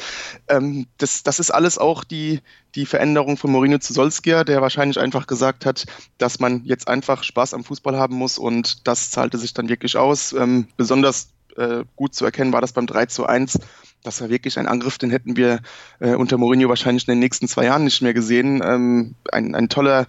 ähm, 0.48 0.88
das, 0.98 1.24
das 1.24 1.40
ist 1.40 1.52
alles 1.52 1.78
auch 1.78 2.04
die, 2.04 2.42
die 2.76 2.86
Veränderung 2.86 3.38
von 3.38 3.52
Mourinho 3.52 3.78
zu 3.78 3.94
Solskjaer, 3.94 4.44
der 4.44 4.62
wahrscheinlich 4.62 5.00
einfach 5.00 5.28
gesagt 5.28 5.66
hat, 5.66 5.86
dass 6.18 6.40
man 6.40 6.66
jetzt 6.66 6.88
einfach 6.88 7.24
Spaß 7.24 7.54
am 7.54 7.64
Fußball 7.64 7.96
haben 7.98 8.16
muss 8.16 8.38
und 8.38 8.88
das 8.88 9.12
zahlte 9.12 9.38
sich 9.38 9.54
dann 9.54 9.70
wirklich 9.70 9.96
aus. 9.96 10.34
Ähm, 10.34 10.68
besonders 10.76 11.30
äh, 11.56 11.84
gut 11.96 12.16
zu 12.16 12.26
erkennen 12.26 12.52
war 12.52 12.62
das 12.62 12.74
beim 12.74 12.88
3 12.88 13.06
zu 13.06 13.26
1 13.26 13.60
das 14.04 14.22
war 14.22 14.30
wirklich 14.30 14.58
ein 14.58 14.68
Angriff, 14.68 14.98
den 14.98 15.10
hätten 15.10 15.36
wir 15.36 15.60
äh, 16.00 16.16
unter 16.16 16.38
Mourinho 16.38 16.70
wahrscheinlich 16.70 17.08
in 17.08 17.14
den 17.14 17.20
nächsten 17.20 17.48
zwei 17.48 17.66
Jahren 17.66 17.84
nicht 17.84 18.02
mehr 18.02 18.14
gesehen. 18.14 18.62
Ähm, 18.64 19.16
ein, 19.32 19.54
ein 19.54 19.70
toller 19.70 20.06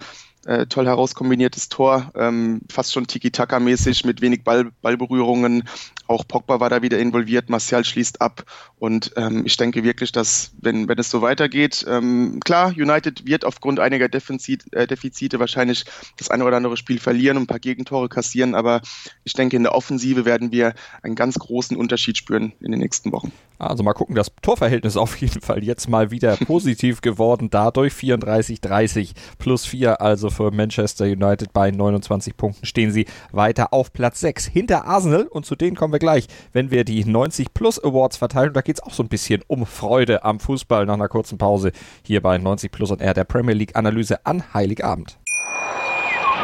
äh, 0.49 0.65
toll 0.65 0.87
herauskombiniertes 0.87 1.69
Tor, 1.69 2.11
ähm, 2.15 2.61
fast 2.71 2.91
schon 2.91 3.05
Tiki-Taka-mäßig 3.05 4.03
mit 4.03 4.19
wenig 4.21 4.43
Ball, 4.43 4.71
Ballberührungen. 4.81 5.69
Auch 6.07 6.27
Pogba 6.27 6.59
war 6.59 6.71
da 6.71 6.81
wieder 6.81 6.97
involviert, 6.97 7.51
Martial 7.51 7.85
schließt 7.85 8.19
ab 8.19 8.43
und 8.79 9.11
ähm, 9.15 9.45
ich 9.45 9.57
denke 9.57 9.83
wirklich, 9.83 10.11
dass 10.11 10.51
wenn, 10.59 10.87
wenn 10.87 10.97
es 10.97 11.11
so 11.11 11.21
weitergeht, 11.21 11.85
ähm, 11.87 12.39
klar, 12.43 12.69
United 12.69 13.27
wird 13.27 13.45
aufgrund 13.45 13.79
einiger 13.79 14.09
Defizit, 14.09 14.73
äh, 14.73 14.87
Defizite 14.87 15.39
wahrscheinlich 15.39 15.85
das 16.17 16.31
eine 16.31 16.43
oder 16.43 16.57
andere 16.57 16.77
Spiel 16.77 16.99
verlieren 16.99 17.37
und 17.37 17.43
ein 17.43 17.47
paar 17.47 17.59
Gegentore 17.59 18.09
kassieren, 18.09 18.55
aber 18.55 18.81
ich 19.25 19.33
denke, 19.33 19.55
in 19.55 19.61
der 19.61 19.75
Offensive 19.75 20.25
werden 20.25 20.51
wir 20.51 20.73
einen 21.03 21.13
ganz 21.13 21.37
großen 21.37 21.77
Unterschied 21.77 22.17
spüren 22.17 22.53
in 22.59 22.71
den 22.71 22.79
nächsten 22.79 23.11
Wochen. 23.11 23.31
Also 23.59 23.83
mal 23.83 23.93
gucken, 23.93 24.15
das 24.15 24.31
Torverhältnis 24.41 24.97
auf 24.97 25.15
jeden 25.17 25.41
Fall 25.41 25.63
jetzt 25.63 25.89
mal 25.89 26.09
wieder 26.09 26.37
positiv 26.37 27.01
geworden. 27.01 27.49
Dadurch 27.51 27.93
34-30 27.93 29.11
plus 29.37 29.65
4, 29.65 30.01
also 30.01 30.29
für 30.39 30.51
Manchester 30.51 31.03
United 31.03 31.51
bei 31.51 31.69
29 31.69 32.37
Punkten 32.37 32.65
stehen 32.65 32.91
sie 32.91 33.07
weiter 33.33 33.73
auf 33.73 33.91
Platz 33.91 34.21
6 34.21 34.45
hinter 34.45 34.85
Arsenal 34.85 35.23
und 35.23 35.45
zu 35.45 35.57
denen 35.57 35.75
kommen 35.75 35.91
wir 35.91 35.99
gleich, 35.99 36.27
wenn 36.53 36.71
wir 36.71 36.85
die 36.85 37.03
90 37.03 37.53
Plus 37.53 37.83
Awards 37.83 38.15
verteilen. 38.15 38.53
Da 38.53 38.61
geht 38.61 38.77
es 38.77 38.83
auch 38.83 38.93
so 38.93 39.03
ein 39.03 39.09
bisschen 39.09 39.41
um 39.47 39.65
Freude 39.65 40.23
am 40.23 40.39
Fußball 40.39 40.85
nach 40.85 40.93
einer 40.93 41.09
kurzen 41.09 41.37
Pause 41.37 41.73
hier 42.05 42.21
bei 42.21 42.37
90 42.37 42.71
Plus 42.71 42.89
und 42.89 43.01
R 43.01 43.13
der 43.13 43.25
Premier 43.25 43.53
League 43.53 43.75
Analyse 43.75 44.25
an 44.25 44.53
Heiligabend. 44.53 45.19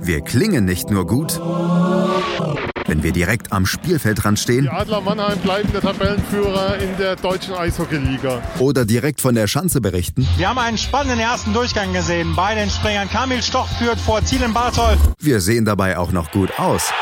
wir 0.00 0.20
klingen 0.20 0.64
nicht 0.64 0.90
nur 0.90 1.06
gut, 1.06 1.40
wenn 2.86 3.02
wir 3.02 3.12
direkt 3.12 3.52
am 3.52 3.66
Spielfeldrand 3.66 4.38
stehen. 4.38 4.64
Die 4.64 4.68
Adler 4.68 5.00
Mannheim 5.00 5.38
bleiben 5.38 5.70
der 5.72 5.80
Tabellenführer 5.80 6.78
in 6.78 6.96
der 6.96 7.16
deutschen 7.16 7.54
Eishockeyliga. 7.54 8.42
Oder 8.58 8.84
direkt 8.84 9.20
von 9.20 9.34
der 9.34 9.46
Schanze 9.46 9.80
berichten. 9.80 10.26
Wir 10.36 10.48
haben 10.48 10.58
einen 10.58 10.78
spannenden 10.78 11.18
ersten 11.18 11.52
Durchgang 11.52 11.92
gesehen. 11.92 12.34
Bei 12.36 12.54
den 12.54 12.70
Springern 12.70 13.08
Kamil 13.08 13.42
Stoch 13.42 13.68
führt 13.78 13.98
vor 13.98 14.24
Ziel 14.24 14.42
in 14.42 14.52
Bartol. 14.52 14.96
Wir 15.18 15.40
sehen 15.40 15.64
dabei 15.64 15.98
auch 15.98 16.12
noch 16.12 16.30
gut 16.30 16.58
aus. 16.58 16.92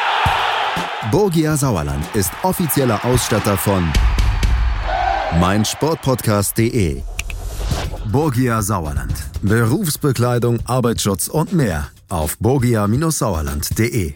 Borgia 1.11 1.57
Sauerland 1.57 2.05
ist 2.15 2.33
offizieller 2.43 3.05
Ausstatter 3.05 3.57
von 3.57 3.93
meinsportpodcast.de. 5.39 7.03
Borgia 8.11 8.63
Sauerland. 8.63 9.13
Berufsbekleidung, 9.43 10.61
Arbeitsschutz 10.65 11.29
und 11.29 11.53
mehr 11.53 11.89
auf 12.15 12.39
borgia-sauerland.de. 12.39 14.15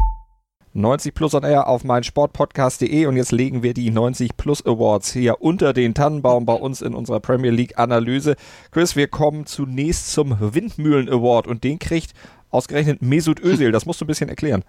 90 0.74 1.14
Plus 1.14 1.34
on 1.34 1.42
Air 1.42 1.66
auf 1.66 1.82
meinsportpodcast.de 1.82 3.06
und 3.06 3.16
jetzt 3.16 3.32
legen 3.32 3.62
wir 3.62 3.74
die 3.74 3.90
90 3.90 4.36
Plus 4.36 4.64
Awards 4.64 5.12
hier 5.12 5.42
unter 5.42 5.72
den 5.72 5.94
Tannenbaum 5.94 6.46
bei 6.46 6.54
uns 6.54 6.82
in 6.82 6.94
unserer 6.94 7.18
Premier 7.20 7.50
League 7.50 7.78
Analyse. 7.78 8.36
Chris, 8.70 8.94
wir 8.94 9.08
kommen 9.08 9.46
zunächst 9.46 10.12
zum 10.12 10.36
Windmühlen 10.38 11.08
Award 11.08 11.48
und 11.48 11.64
den 11.64 11.80
kriegt 11.80 12.12
ausgerechnet 12.50 13.02
Mesut 13.02 13.40
Özil. 13.40 13.72
Das 13.72 13.86
musst 13.86 14.00
du 14.00 14.04
ein 14.04 14.08
bisschen 14.08 14.28
erklären. 14.28 14.62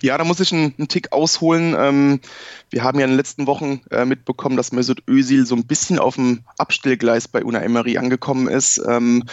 Ja, 0.00 0.18
da 0.18 0.24
muss 0.24 0.40
ich 0.40 0.52
einen, 0.52 0.74
einen 0.78 0.88
Tick 0.88 1.12
ausholen. 1.12 1.76
Ähm, 1.78 2.20
wir 2.70 2.82
haben 2.82 2.98
ja 2.98 3.04
in 3.04 3.12
den 3.12 3.16
letzten 3.16 3.46
Wochen 3.46 3.82
äh, 3.90 4.04
mitbekommen, 4.04 4.56
dass 4.56 4.72
Mesut 4.72 5.02
Özil 5.08 5.46
so 5.46 5.54
ein 5.54 5.66
bisschen 5.66 5.98
auf 5.98 6.16
dem 6.16 6.44
Abstellgleis 6.58 7.28
bei 7.28 7.44
Una 7.44 7.62
Emery 7.62 7.98
angekommen 7.98 8.48
ist. 8.48 8.80
Ähm, 8.88 9.24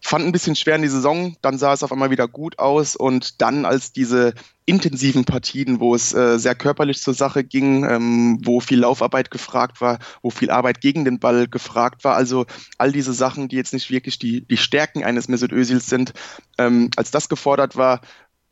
fand 0.00 0.24
ein 0.24 0.32
bisschen 0.32 0.56
schwer 0.56 0.76
in 0.76 0.82
die 0.82 0.88
Saison, 0.88 1.36
dann 1.42 1.58
sah 1.58 1.72
es 1.72 1.82
auf 1.82 1.92
einmal 1.92 2.10
wieder 2.10 2.28
gut 2.28 2.58
aus 2.58 2.94
und 2.94 3.40
dann 3.40 3.64
als 3.64 3.92
diese 3.92 4.34
intensiven 4.64 5.24
Partien, 5.24 5.80
wo 5.80 5.94
es 5.94 6.12
äh, 6.14 6.38
sehr 6.38 6.54
körperlich 6.54 7.00
zur 7.00 7.14
Sache 7.14 7.42
ging, 7.42 7.84
ähm, 7.88 8.38
wo 8.44 8.60
viel 8.60 8.80
Laufarbeit 8.80 9.30
gefragt 9.30 9.80
war, 9.80 9.98
wo 10.22 10.30
viel 10.30 10.50
Arbeit 10.50 10.80
gegen 10.80 11.04
den 11.04 11.18
Ball 11.18 11.48
gefragt 11.48 12.04
war, 12.04 12.14
also 12.14 12.46
all 12.76 12.92
diese 12.92 13.12
Sachen, 13.12 13.48
die 13.48 13.56
jetzt 13.56 13.72
nicht 13.72 13.90
wirklich 13.90 14.18
die, 14.18 14.42
die 14.42 14.56
Stärken 14.56 15.04
eines 15.04 15.28
Mesut 15.28 15.52
Özils 15.52 15.86
sind, 15.86 16.12
ähm, 16.58 16.90
als 16.96 17.10
das 17.10 17.28
gefordert 17.28 17.76
war, 17.76 18.00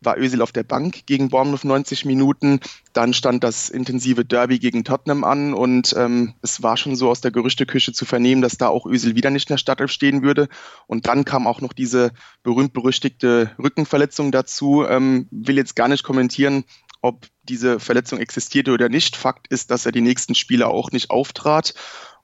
war 0.00 0.18
Özil 0.18 0.42
auf 0.42 0.52
der 0.52 0.62
Bank 0.62 1.06
gegen 1.06 1.28
Bournemouth 1.28 1.64
90 1.64 2.04
Minuten. 2.04 2.60
Dann 2.92 3.12
stand 3.14 3.42
das 3.44 3.68
intensive 3.68 4.24
Derby 4.24 4.58
gegen 4.58 4.84
Tottenham 4.84 5.24
an 5.24 5.54
und 5.54 5.94
ähm, 5.96 6.34
es 6.42 6.62
war 6.62 6.76
schon 6.76 6.96
so 6.96 7.08
aus 7.10 7.20
der 7.20 7.30
Gerüchteküche 7.30 7.92
zu 7.92 8.04
vernehmen, 8.04 8.42
dass 8.42 8.58
da 8.58 8.68
auch 8.68 8.86
Özil 8.86 9.14
wieder 9.14 9.30
nicht 9.30 9.48
in 9.48 9.54
der 9.54 9.58
Startelf 9.58 9.90
stehen 9.90 10.22
würde. 10.22 10.48
Und 10.86 11.06
dann 11.06 11.24
kam 11.24 11.46
auch 11.46 11.60
noch 11.60 11.72
diese 11.72 12.12
berühmt-berüchtigte 12.42 13.52
Rückenverletzung 13.58 14.32
dazu. 14.32 14.84
Ähm, 14.86 15.28
will 15.30 15.56
jetzt 15.56 15.76
gar 15.76 15.88
nicht 15.88 16.04
kommentieren, 16.04 16.64
ob 17.02 17.26
diese 17.44 17.80
Verletzung 17.80 18.18
existierte 18.18 18.72
oder 18.72 18.88
nicht. 18.88 19.16
Fakt 19.16 19.48
ist, 19.48 19.70
dass 19.70 19.86
er 19.86 19.92
die 19.92 20.00
nächsten 20.00 20.34
Spiele 20.34 20.68
auch 20.68 20.90
nicht 20.92 21.10
auftrat. 21.10 21.74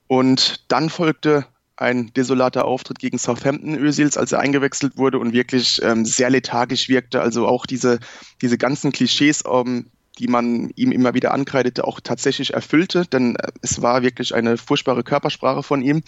Und 0.07 0.65
dann 0.67 0.89
folgte 0.89 1.45
ein 1.75 2.13
desolater 2.13 2.65
Auftritt 2.65 2.99
gegen 2.99 3.17
Southampton 3.17 3.75
Özils, 3.75 4.17
als 4.17 4.31
er 4.31 4.39
eingewechselt 4.39 4.97
wurde 4.97 5.19
und 5.19 5.33
wirklich 5.33 5.81
ähm, 5.83 6.05
sehr 6.05 6.29
lethargisch 6.29 6.87
wirkte. 6.87 7.21
Also 7.21 7.47
auch 7.47 7.65
diese, 7.65 7.99
diese 8.41 8.57
ganzen 8.57 8.91
Klischees, 8.91 9.43
ähm, 9.49 9.87
die 10.19 10.27
man 10.27 10.69
ihm 10.75 10.91
immer 10.91 11.13
wieder 11.13 11.33
ankreidete, 11.33 11.85
auch 11.85 11.99
tatsächlich 11.99 12.53
erfüllte, 12.53 13.05
denn 13.05 13.35
äh, 13.35 13.51
es 13.61 13.81
war 13.81 14.03
wirklich 14.03 14.35
eine 14.35 14.57
furchtbare 14.57 15.03
Körpersprache 15.03 15.63
von 15.63 15.81
ihm. 15.81 16.03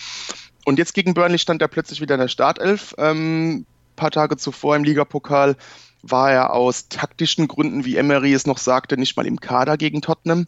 Und 0.66 0.78
jetzt 0.78 0.94
gegen 0.94 1.14
Burnley 1.14 1.40
stand 1.40 1.62
er 1.62 1.68
plötzlich 1.68 2.02
wieder 2.02 2.16
in 2.16 2.22
der 2.22 2.28
Startelf. 2.28 2.94
Ähm, 2.98 3.66
paar 3.96 4.12
Tage 4.12 4.38
zuvor 4.38 4.76
im 4.76 4.84
Ligapokal 4.84 5.56
war 6.02 6.32
er 6.32 6.54
aus 6.54 6.88
taktischen 6.90 7.48
Gründen, 7.48 7.86
wie 7.86 7.98
Emery 7.98 8.34
es 8.34 8.46
noch 8.46 8.60
sagte, 8.60 8.98
nicht 8.98 9.18
mal 9.18 9.26
im 9.26 9.40
Kader 9.40 9.78
gegen 9.78 10.02
Tottenham. 10.02 10.46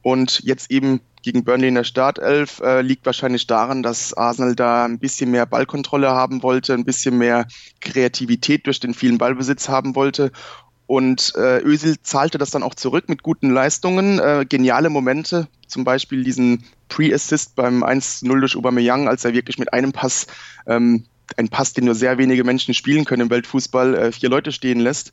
Und 0.00 0.40
jetzt 0.44 0.70
eben 0.70 1.00
gegen 1.24 1.42
Burnley 1.42 1.68
in 1.68 1.74
der 1.74 1.84
Startelf 1.84 2.60
äh, 2.60 2.82
liegt 2.82 3.06
wahrscheinlich 3.06 3.46
daran, 3.46 3.82
dass 3.82 4.14
Arsenal 4.14 4.54
da 4.54 4.84
ein 4.84 4.98
bisschen 4.98 5.30
mehr 5.30 5.46
Ballkontrolle 5.46 6.10
haben 6.10 6.42
wollte, 6.42 6.74
ein 6.74 6.84
bisschen 6.84 7.18
mehr 7.18 7.48
Kreativität 7.80 8.66
durch 8.66 8.78
den 8.78 8.94
vielen 8.94 9.18
Ballbesitz 9.18 9.68
haben 9.68 9.96
wollte. 9.96 10.30
Und 10.86 11.32
äh, 11.36 11.62
Özil 11.62 11.96
zahlte 12.02 12.36
das 12.36 12.50
dann 12.50 12.62
auch 12.62 12.74
zurück 12.74 13.08
mit 13.08 13.22
guten 13.22 13.50
Leistungen, 13.50 14.18
äh, 14.18 14.44
geniale 14.46 14.90
Momente, 14.90 15.48
zum 15.66 15.82
Beispiel 15.82 16.22
diesen 16.24 16.64
Pre-Assist 16.88 17.56
beim 17.56 17.82
1-0 17.82 18.38
durch 18.38 18.54
Aubameyang, 18.54 19.08
als 19.08 19.24
er 19.24 19.32
wirklich 19.32 19.58
mit 19.58 19.72
einem 19.72 19.92
Pass, 19.92 20.26
ähm, 20.66 21.06
ein 21.38 21.48
Pass, 21.48 21.72
den 21.72 21.86
nur 21.86 21.94
sehr 21.94 22.18
wenige 22.18 22.44
Menschen 22.44 22.74
spielen 22.74 23.06
können 23.06 23.22
im 23.22 23.30
Weltfußball, 23.30 23.94
äh, 23.94 24.12
vier 24.12 24.28
Leute 24.28 24.52
stehen 24.52 24.78
lässt. 24.78 25.12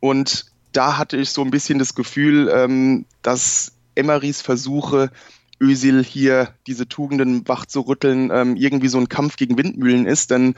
Und 0.00 0.46
da 0.72 0.98
hatte 0.98 1.16
ich 1.16 1.30
so 1.30 1.42
ein 1.42 1.52
bisschen 1.52 1.78
das 1.78 1.94
Gefühl, 1.94 2.50
ähm, 2.52 3.04
dass 3.22 3.72
Emerys 3.94 4.40
Versuche, 4.40 5.10
Özil 5.62 6.02
hier 6.02 6.54
diese 6.66 6.88
Tugenden 6.88 7.46
wach 7.46 7.64
zu 7.66 7.82
rütteln, 7.82 8.30
ähm, 8.32 8.56
irgendwie 8.56 8.88
so 8.88 8.98
ein 8.98 9.08
Kampf 9.08 9.36
gegen 9.36 9.56
Windmühlen 9.56 10.06
ist, 10.06 10.30
denn 10.30 10.54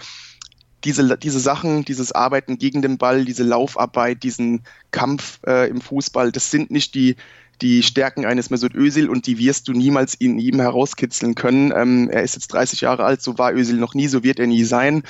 diese, 0.85 1.17
diese 1.19 1.41
Sachen, 1.41 1.85
dieses 1.85 2.13
Arbeiten 2.13 2.59
gegen 2.59 2.83
den 2.83 2.99
Ball, 2.99 3.25
diese 3.25 3.43
Laufarbeit, 3.43 4.23
diesen 4.23 4.63
Kampf 4.91 5.41
äh, 5.47 5.69
im 5.69 5.81
Fußball, 5.81 6.33
das 6.33 6.51
sind 6.51 6.71
nicht 6.71 6.95
die, 6.95 7.17
die 7.63 7.83
Stärken 7.83 8.27
eines 8.27 8.51
Mesut 8.51 8.75
Özil 8.75 9.09
und 9.09 9.27
die 9.27 9.39
wirst 9.39 9.69
du 9.69 9.73
niemals 9.73 10.15
in 10.15 10.39
ihm 10.39 10.61
herauskitzeln 10.61 11.35
können. 11.35 11.73
Ähm, 11.75 12.11
er 12.11 12.23
ist 12.23 12.35
jetzt 12.35 12.49
30 12.49 12.83
Jahre 12.83 13.05
alt, 13.05 13.23
so 13.23 13.39
war 13.39 13.55
Özil 13.55 13.77
noch 13.77 13.95
nie, 13.95 14.09
so 14.09 14.23
wird 14.23 14.39
er 14.39 14.47
nie 14.47 14.65
sein. 14.65 15.03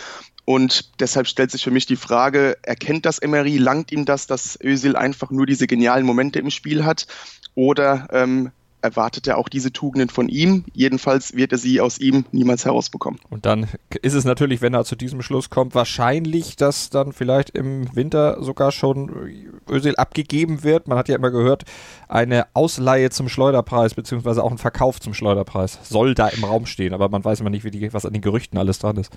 Und 0.45 1.01
deshalb 1.01 1.27
stellt 1.27 1.51
sich 1.51 1.65
für 1.65 1.71
mich 1.71 1.87
die 1.87 1.97
Frage, 1.97 2.59
erkennt 2.63 3.07
das 3.07 3.19
Emery, 3.19 3.57
langt 3.57 3.93
ihm 3.93 4.05
das, 4.05 4.27
dass 4.27 4.59
Özil 4.63 4.95
einfach 4.95 5.31
nur 5.31 5.47
diese 5.47 5.67
genialen 5.67 6.05
Momente 6.05 6.39
im 6.39 6.51
Spiel 6.51 6.85
hat? 6.85 7.07
Oder 7.55 8.09
ähm, 8.13 8.51
erwartet 8.85 9.27
er 9.27 9.39
auch 9.39 9.49
diese 9.49 9.73
Tugenden 9.73 10.11
von 10.11 10.29
ihm. 10.29 10.65
Jedenfalls 10.75 11.35
wird 11.35 11.53
er 11.53 11.59
sie 11.59 11.81
aus 11.81 11.99
ihm 11.99 12.25
niemals 12.31 12.65
herausbekommen. 12.65 13.19
Und 13.31 13.47
dann 13.47 13.67
ist 14.03 14.15
es 14.15 14.25
natürlich, 14.25 14.61
wenn 14.61 14.75
er 14.75 14.85
zu 14.85 14.95
diesem 14.95 15.23
Schluss 15.23 15.51
kommt, 15.51 15.75
wahrscheinlich, 15.75 16.57
dass 16.57 16.91
dann 16.91 17.13
vielleicht 17.13 17.51
im 17.51 17.95
Winter 17.97 18.43
sogar 18.43 18.71
schon 18.71 19.11
Özil 19.69 19.97
abgegeben 19.97 20.63
wird. 20.63 20.87
Man 20.87 20.99
hat 20.99 21.09
ja 21.09 21.17
immer 21.17 21.31
gehört, 21.31 21.65
eine 22.09 22.47
Ausleihe 22.53 23.11
zum 23.11 23.29
Schleuderpreis, 23.29 23.95
beziehungsweise 23.95 24.45
auch 24.45 24.51
ein 24.51 24.59
Verkauf 24.59 25.01
zum 25.01 25.15
Schleuderpreis 25.15 25.79
soll 25.83 26.15
da 26.15 26.29
im 26.29 26.45
Raum 26.45 26.67
stehen. 26.67 26.93
Aber 26.93 27.09
man 27.09 27.25
weiß 27.25 27.41
immer 27.41 27.51
nicht, 27.51 27.65
wie 27.65 27.71
die, 27.71 27.93
was 27.93 28.07
an 28.07 28.13
den 28.13 28.23
Gerüchten 28.23 28.59
alles 28.59 28.79
dran 28.79 28.99
ist. 28.99 29.11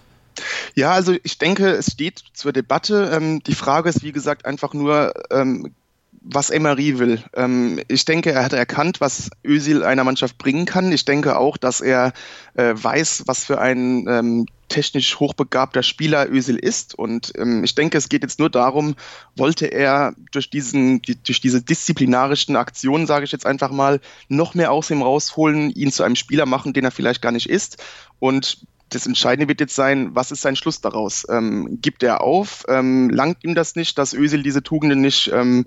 Ja, 0.76 0.92
also 0.92 1.16
ich 1.24 1.38
denke, 1.38 1.72
es 1.72 1.92
steht 1.92 2.24
zur 2.34 2.54
Debatte. 2.54 3.12
Ähm, 3.12 3.44
die 3.44 3.56
Frage 3.56 3.90
ist, 3.90 4.04
wie 4.04 4.12
gesagt, 4.12 4.46
einfach 4.46 4.74
nur, 4.74 5.14
ähm, 5.32 5.74
was 6.22 6.50
Emery 6.50 7.00
will. 7.00 7.24
Ähm, 7.36 7.80
ich 7.88 8.06
denke, 8.06 8.32
er 8.32 8.44
hat 8.44 8.54
erkannt, 8.54 9.02
was 9.02 9.30
Özil 9.46 9.84
einer 9.84 10.04
Mannschaft 10.04 10.38
bringen 10.38 10.66
kann. 10.66 10.92
Ich 10.92 11.06
denke 11.06 11.38
auch, 11.38 11.58
dass 11.58 11.82
er 11.82 12.14
äh, 12.56 12.74
weiß, 12.76 13.24
was 13.28 13.46
für 13.46 13.60
ein 13.60 14.06
ähm, 14.08 14.46
technisch 14.70 15.20
hochbegabter 15.20 15.84
Spieler 15.84 16.30
Özil 16.30 16.58
ist. 16.58 16.96
Und 16.96 17.32
ähm, 17.38 17.64
ich 17.64 17.76
denke, 17.76 17.98
es 17.98 18.10
geht 18.10 18.24
jetzt 18.24 18.40
nur 18.40 18.50
darum, 18.50 18.96
wollte 19.36 19.68
er 19.68 20.14
durch, 20.32 20.50
diesen, 20.50 21.02
die, 21.02 21.22
durch 21.22 21.40
diese 21.40 21.62
disziplinarischen 21.62 22.56
Aktionen, 22.56 23.08
sage 23.08 23.26
ich 23.26 23.32
jetzt 23.32 23.46
einfach 23.46 23.72
mal, 23.72 24.02
noch 24.28 24.56
mehr 24.56 24.72
aus 24.72 24.90
ihm 24.90 25.02
rausholen, 25.02 25.72
ihn 25.72 25.92
zu 25.92 26.04
einem 26.04 26.16
Spieler 26.16 26.46
machen, 26.46 26.74
den 26.74 26.86
er 26.86 26.92
vielleicht 26.92 27.22
gar 27.22 27.32
nicht 27.32 27.50
ist. 27.50 27.78
Und 28.20 28.66
das 28.90 29.06
Entscheidende 29.06 29.50
wird 29.50 29.60
jetzt 29.60 29.76
sein, 29.76 30.16
was 30.16 30.32
ist 30.32 30.42
sein 30.42 30.56
Schluss 30.56 30.80
daraus? 30.82 31.26
Ähm, 31.30 31.80
gibt 31.82 32.04
er 32.04 32.22
auf? 32.22 32.64
Ähm, 32.70 33.10
langt 33.10 33.44
ihm 33.44 33.54
das 33.54 33.76
nicht, 33.76 33.98
dass 33.98 34.14
Özil 34.14 34.44
diese 34.44 34.64
Tugenden 34.64 35.02
nicht 35.02 35.30
ähm, 35.34 35.66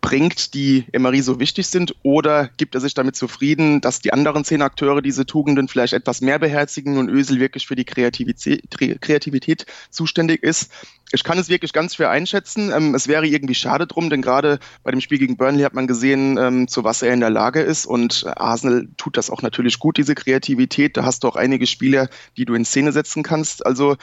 bringt, 0.00 0.54
die 0.54 0.84
Emery 0.92 1.22
so 1.22 1.40
wichtig 1.40 1.66
sind? 1.66 1.94
Oder 2.02 2.50
gibt 2.56 2.74
er 2.74 2.80
sich 2.80 2.94
damit 2.94 3.16
zufrieden, 3.16 3.80
dass 3.80 4.00
die 4.00 4.12
anderen 4.12 4.44
zehn 4.44 4.62
Akteure 4.62 5.02
diese 5.02 5.26
Tugenden 5.26 5.68
vielleicht 5.68 5.92
etwas 5.92 6.20
mehr 6.20 6.38
beherzigen 6.38 6.98
und 6.98 7.08
Ösel 7.08 7.40
wirklich 7.40 7.66
für 7.66 7.76
die 7.76 7.84
Kreativität, 7.84 8.62
Kreativität 9.00 9.66
zuständig 9.90 10.42
ist? 10.42 10.70
Ich 11.12 11.24
kann 11.24 11.38
es 11.38 11.48
wirklich 11.48 11.72
ganz 11.72 11.96
schwer 11.96 12.10
einschätzen. 12.10 12.72
Ähm, 12.74 12.94
es 12.94 13.08
wäre 13.08 13.26
irgendwie 13.26 13.54
schade 13.54 13.86
drum, 13.86 14.10
denn 14.10 14.22
gerade 14.22 14.58
bei 14.82 14.90
dem 14.90 15.00
Spiel 15.00 15.18
gegen 15.18 15.36
Burnley 15.36 15.62
hat 15.62 15.74
man 15.74 15.86
gesehen, 15.86 16.38
ähm, 16.38 16.68
zu 16.68 16.84
was 16.84 17.02
er 17.02 17.12
in 17.12 17.20
der 17.20 17.30
Lage 17.30 17.60
ist. 17.60 17.86
Und 17.86 18.26
Arsenal 18.36 18.88
tut 18.96 19.16
das 19.16 19.30
auch 19.30 19.42
natürlich 19.42 19.78
gut, 19.78 19.96
diese 19.96 20.14
Kreativität. 20.14 20.96
Da 20.96 21.04
hast 21.04 21.24
du 21.24 21.28
auch 21.28 21.36
einige 21.36 21.66
Spieler, 21.66 22.08
die 22.36 22.44
du 22.44 22.54
in 22.54 22.64
Szene 22.64 22.92
setzen 22.92 23.22
kannst. 23.22 23.66
Also 23.66 23.96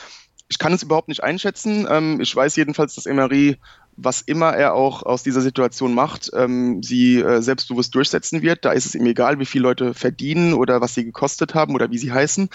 ich 0.49 0.59
kann 0.59 0.73
es 0.73 0.83
überhaupt 0.83 1.07
nicht 1.07 1.23
einschätzen. 1.23 1.87
Ähm, 1.89 2.19
ich 2.21 2.35
weiß 2.35 2.55
jedenfalls, 2.55 2.95
dass 2.95 3.05
Emery 3.05 3.57
was 3.97 4.21
immer 4.21 4.53
er 4.53 4.73
auch 4.75 5.03
aus 5.03 5.23
dieser 5.23 5.41
Situation 5.41 5.93
macht, 5.93 6.31
ähm, 6.33 6.81
sie 6.83 7.19
äh, 7.19 7.41
selbstbewusst 7.41 7.93
durchsetzen 7.95 8.43
wird. 8.43 8.63
Da 8.63 8.71
ist 8.71 8.85
es 8.85 8.95
ihm 8.95 9.05
egal, 9.07 9.39
wie 9.39 9.45
viele 9.45 9.63
Leute 9.63 9.93
verdienen 9.93 10.53
oder 10.53 10.79
was 10.81 10.93
sie 10.93 11.03
gekostet 11.03 11.55
haben 11.55 11.73
oder 11.73 11.89
wie 11.91 11.97
sie 11.97 12.11
heißen. 12.11 12.49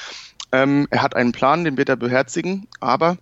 Ähm, 0.52 0.87
er 0.90 1.02
hat 1.02 1.16
einen 1.16 1.33
Plan, 1.33 1.64
den 1.64 1.76
wird 1.76 1.88
er 1.88 1.96
beherzigen, 1.96 2.68
aber 2.81 3.18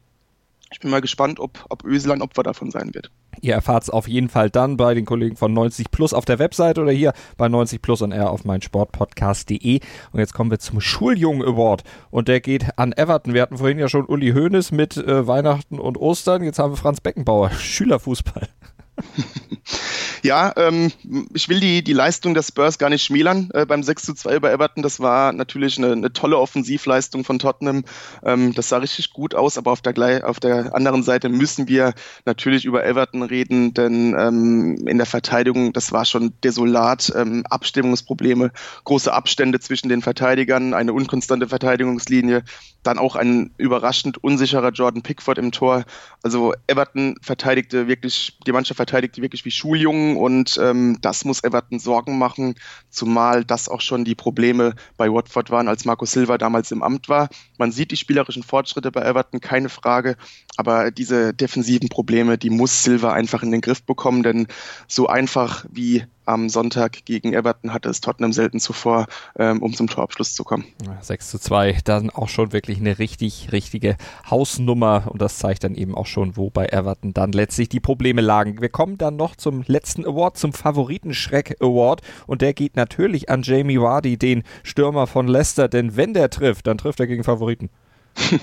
ich 0.73 0.81
bin 0.81 0.91
mal 0.91 1.01
gespannt, 1.01 1.41
ob, 1.41 1.65
ob 1.69 1.85
Ösel 1.85 2.13
ein 2.13 2.23
Opfer 2.23 2.43
davon 2.43 2.71
sein 2.71 2.95
wird. 2.95 3.11
Ihr 3.41 3.55
erfahrt 3.55 3.85
es 3.85 3.91
auf 3.91 4.07
jeden 4.07 4.29
Fall 4.29 4.51
dann 4.51 4.77
bei 4.77 4.95
den 4.95 5.05
Kollegen 5.05 5.37
von 5.37 5.53
90 5.53 5.91
Plus 5.91 6.13
auf 6.13 6.25
der 6.25 6.39
Website 6.39 6.79
oder 6.79 6.93
hier 6.93 7.13
bei 7.37 7.49
90 7.49 7.83
Plus 7.83 8.03
und 8.03 8.13
R 8.13 8.31
auf 8.31 8.45
meinsportpodcast.de. 8.45 9.81
Und 10.13 10.21
jetzt 10.21 10.35
kommen 10.35 10.51
wir 10.51 10.59
zum 10.59 10.81
Schuljungen 10.81 11.43
Award 11.43 11.83
und 12.11 12.29
der 12.29 12.41
geht 12.41 12.79
an 12.79 12.93
Everton. 12.93 13.35
Wir 13.35 13.43
hatten 13.43 13.59
vorhin 13.59 13.79
ja 13.79 13.89
schon 13.89 14.07
Uli 14.07 14.33
Hoeneß 14.33 14.73
mit 14.73 14.97
äh, 14.97 15.27
Weihnachten 15.27 15.79
und 15.79 15.99
Ostern. 15.99 16.43
Jetzt 16.43 16.59
haben 16.59 16.73
wir 16.73 16.77
Franz 16.77 17.01
Beckenbauer, 17.01 17.51
Schülerfußball. 17.59 18.49
Ja, 20.23 20.53
ähm, 20.57 20.93
ich 21.33 21.49
will 21.49 21.61
die, 21.61 21.83
die 21.83 21.93
Leistung 21.93 22.35
der 22.35 22.43
Spurs 22.43 22.79
gar 22.79 22.91
nicht 22.91 23.05
schmälern 23.05 23.51
äh, 23.55 23.65
beim 23.65 23.83
6 23.83 24.03
zu 24.05 24.15
2 24.15 24.41
bei 24.41 24.53
Everton. 24.53 24.83
Das 24.83 25.01
war 25.01 25.33
natürlich 25.33 25.79
eine, 25.79 25.93
eine 25.93 26.13
tolle 26.13 26.39
Offensivleistung 26.39 27.25
von 27.25 27.39
Tottenham. 27.39 27.85
Ähm, 28.23 28.55
das 28.55 28.69
sah 28.69 28.79
richtig 28.79 29.13
gut 29.13 29.35
aus, 29.35 29.57
aber 29.57 29.73
auf 29.73 29.81
der, 29.81 30.29
auf 30.29 30.41
der 30.41 30.75
anderen 30.75 31.03
Seite 31.03 31.29
müssen 31.29 31.69
wir 31.69 31.95
natürlich 32.27 32.65
über 32.65 32.85
Everton 32.85 33.23
reden, 33.23 33.75
denn 33.75 34.15
ähm, 34.19 34.87
in 34.87 34.99
der 34.99 35.07
Verteidigung, 35.07 35.73
das 35.73 35.93
war 35.93 36.05
schon 36.05 36.33
desolat. 36.45 37.13
Ähm, 37.17 37.45
Abstimmungsprobleme, 37.49 38.53
große 38.85 39.13
Abstände 39.13 39.61
zwischen 39.61 39.89
den 39.89 40.03
Verteidigern, 40.03 40.75
eine 40.75 40.93
unkonstante 40.93 41.49
Verteidigungslinie, 41.49 42.43
dann 42.83 42.99
auch 42.99 43.17
ein 43.17 43.51
überraschend 43.59 44.23
unsicherer 44.23 44.71
Jordan 44.71 45.03
Pickford 45.03 45.39
im 45.39 45.53
Tor. 45.53 45.85
Also 46.23 46.55
Everton 46.67 47.17
verteidigte 47.23 47.89
wirklich, 47.89 48.39
die 48.47 48.53
Mannschaft 48.53 48.77
verteidigte 48.77 49.23
wirklich 49.23 49.45
wie 49.45 49.51
Schuljungen 49.51 50.10
und 50.17 50.59
ähm, 50.63 50.99
das 51.01 51.25
muss 51.25 51.45
Everton 51.45 51.79
Sorgen 51.79 52.19
machen, 52.19 52.55
zumal 52.89 53.45
das 53.45 53.69
auch 53.69 53.81
schon 53.81 54.05
die 54.05 54.15
Probleme 54.15 54.75
bei 54.97 55.11
Watford 55.11 55.51
waren, 55.51 55.69
als 55.69 55.85
Marco 55.85 56.05
Silva 56.05 56.39
damals 56.39 56.71
im 56.71 56.83
Amt 56.83 57.09
war. 57.09 57.29
Man 57.59 57.73
sieht 57.73 57.91
die 57.91 57.97
spielerischen 57.97 58.43
Fortschritte 58.43 58.91
bei 58.91 59.03
Everton, 59.03 59.41
keine 59.41 59.69
Frage, 59.69 60.17
aber 60.57 60.91
diese 60.91 61.35
defensiven 61.35 61.89
Probleme, 61.89 62.39
die 62.39 62.51
muss 62.51 62.83
Silva 62.83 63.13
einfach 63.13 63.43
in 63.43 63.51
den 63.51 63.61
Griff 63.61 63.83
bekommen, 63.83 64.23
denn 64.23 64.47
so 64.87 65.07
einfach 65.07 65.65
wie 65.71 66.05
am 66.25 66.49
Sonntag 66.49 67.05
gegen 67.05 67.33
Everton 67.33 67.73
hatte 67.73 67.89
es 67.89 68.01
Tottenham 68.01 68.33
selten 68.33 68.61
zuvor, 68.61 69.07
ähm, 69.39 69.63
um 69.63 69.75
zum 69.75 69.89
Torabschluss 69.89 70.35
zu 70.35 70.45
kommen. 70.45 70.65
6 71.01 71.31
zu 71.31 71.39
2, 71.39 71.79
dann 71.85 72.11
auch 72.11 72.29
schon 72.29 72.53
wirklich 72.53 72.79
eine 72.79 72.99
richtig, 72.99 73.53
richtige 73.53 73.97
Hausnummer 74.29 75.09
und 75.11 75.21
das 75.21 75.39
zeigt 75.39 75.65
dann 75.65 75.75
eben 75.75 75.95
auch 75.95 76.07
schon, 76.07 76.37
wo 76.37 76.51
bei 76.51 76.67
Everton 76.67 77.13
dann 77.15 77.33
letztlich 77.33 77.69
die 77.69 77.81
Probleme 77.81 78.21
lagen. 78.21 78.61
Wir 78.61 78.69
kommen 78.69 78.99
dann 78.99 79.17
noch 79.17 79.37
zum 79.37 79.65
letzten 79.67 80.05
Award, 80.05 80.37
zum 80.37 80.53
Favoritenschreck 80.53 81.57
Award 81.61 82.03
und 82.27 82.43
der 82.43 82.55
geht 82.55 82.77
natürlich 82.77 83.29
an 83.29 83.43
Jamie 83.43 83.81
Vardy, 83.81 84.17
den 84.17 84.43
Stürmer 84.63 85.07
von 85.07 85.27
Leicester, 85.27 85.69
denn 85.69 85.97
wenn 85.97 86.15
der 86.15 86.31
trifft, 86.31 86.67
dann 86.67 86.79
trifft 86.79 87.01
er 87.01 87.07
gegen 87.07 87.25
Favoriten. 87.25 87.71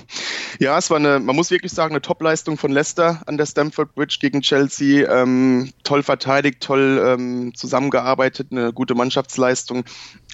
Ja, 0.60 0.76
es 0.76 0.90
war 0.90 0.96
eine, 0.96 1.20
man 1.20 1.36
muss 1.36 1.52
wirklich 1.52 1.72
sagen, 1.72 1.92
eine 1.92 2.02
Top-Leistung 2.02 2.56
von 2.56 2.72
Leicester 2.72 3.22
an 3.26 3.36
der 3.36 3.46
Stamford 3.46 3.94
Bridge 3.94 4.18
gegen 4.20 4.40
Chelsea. 4.40 5.08
Ähm, 5.08 5.72
toll 5.84 6.02
verteidigt, 6.02 6.60
toll 6.60 7.00
ähm, 7.06 7.54
zusammengearbeitet, 7.54 8.48
eine 8.50 8.72
gute 8.72 8.96
Mannschaftsleistung. 8.96 9.84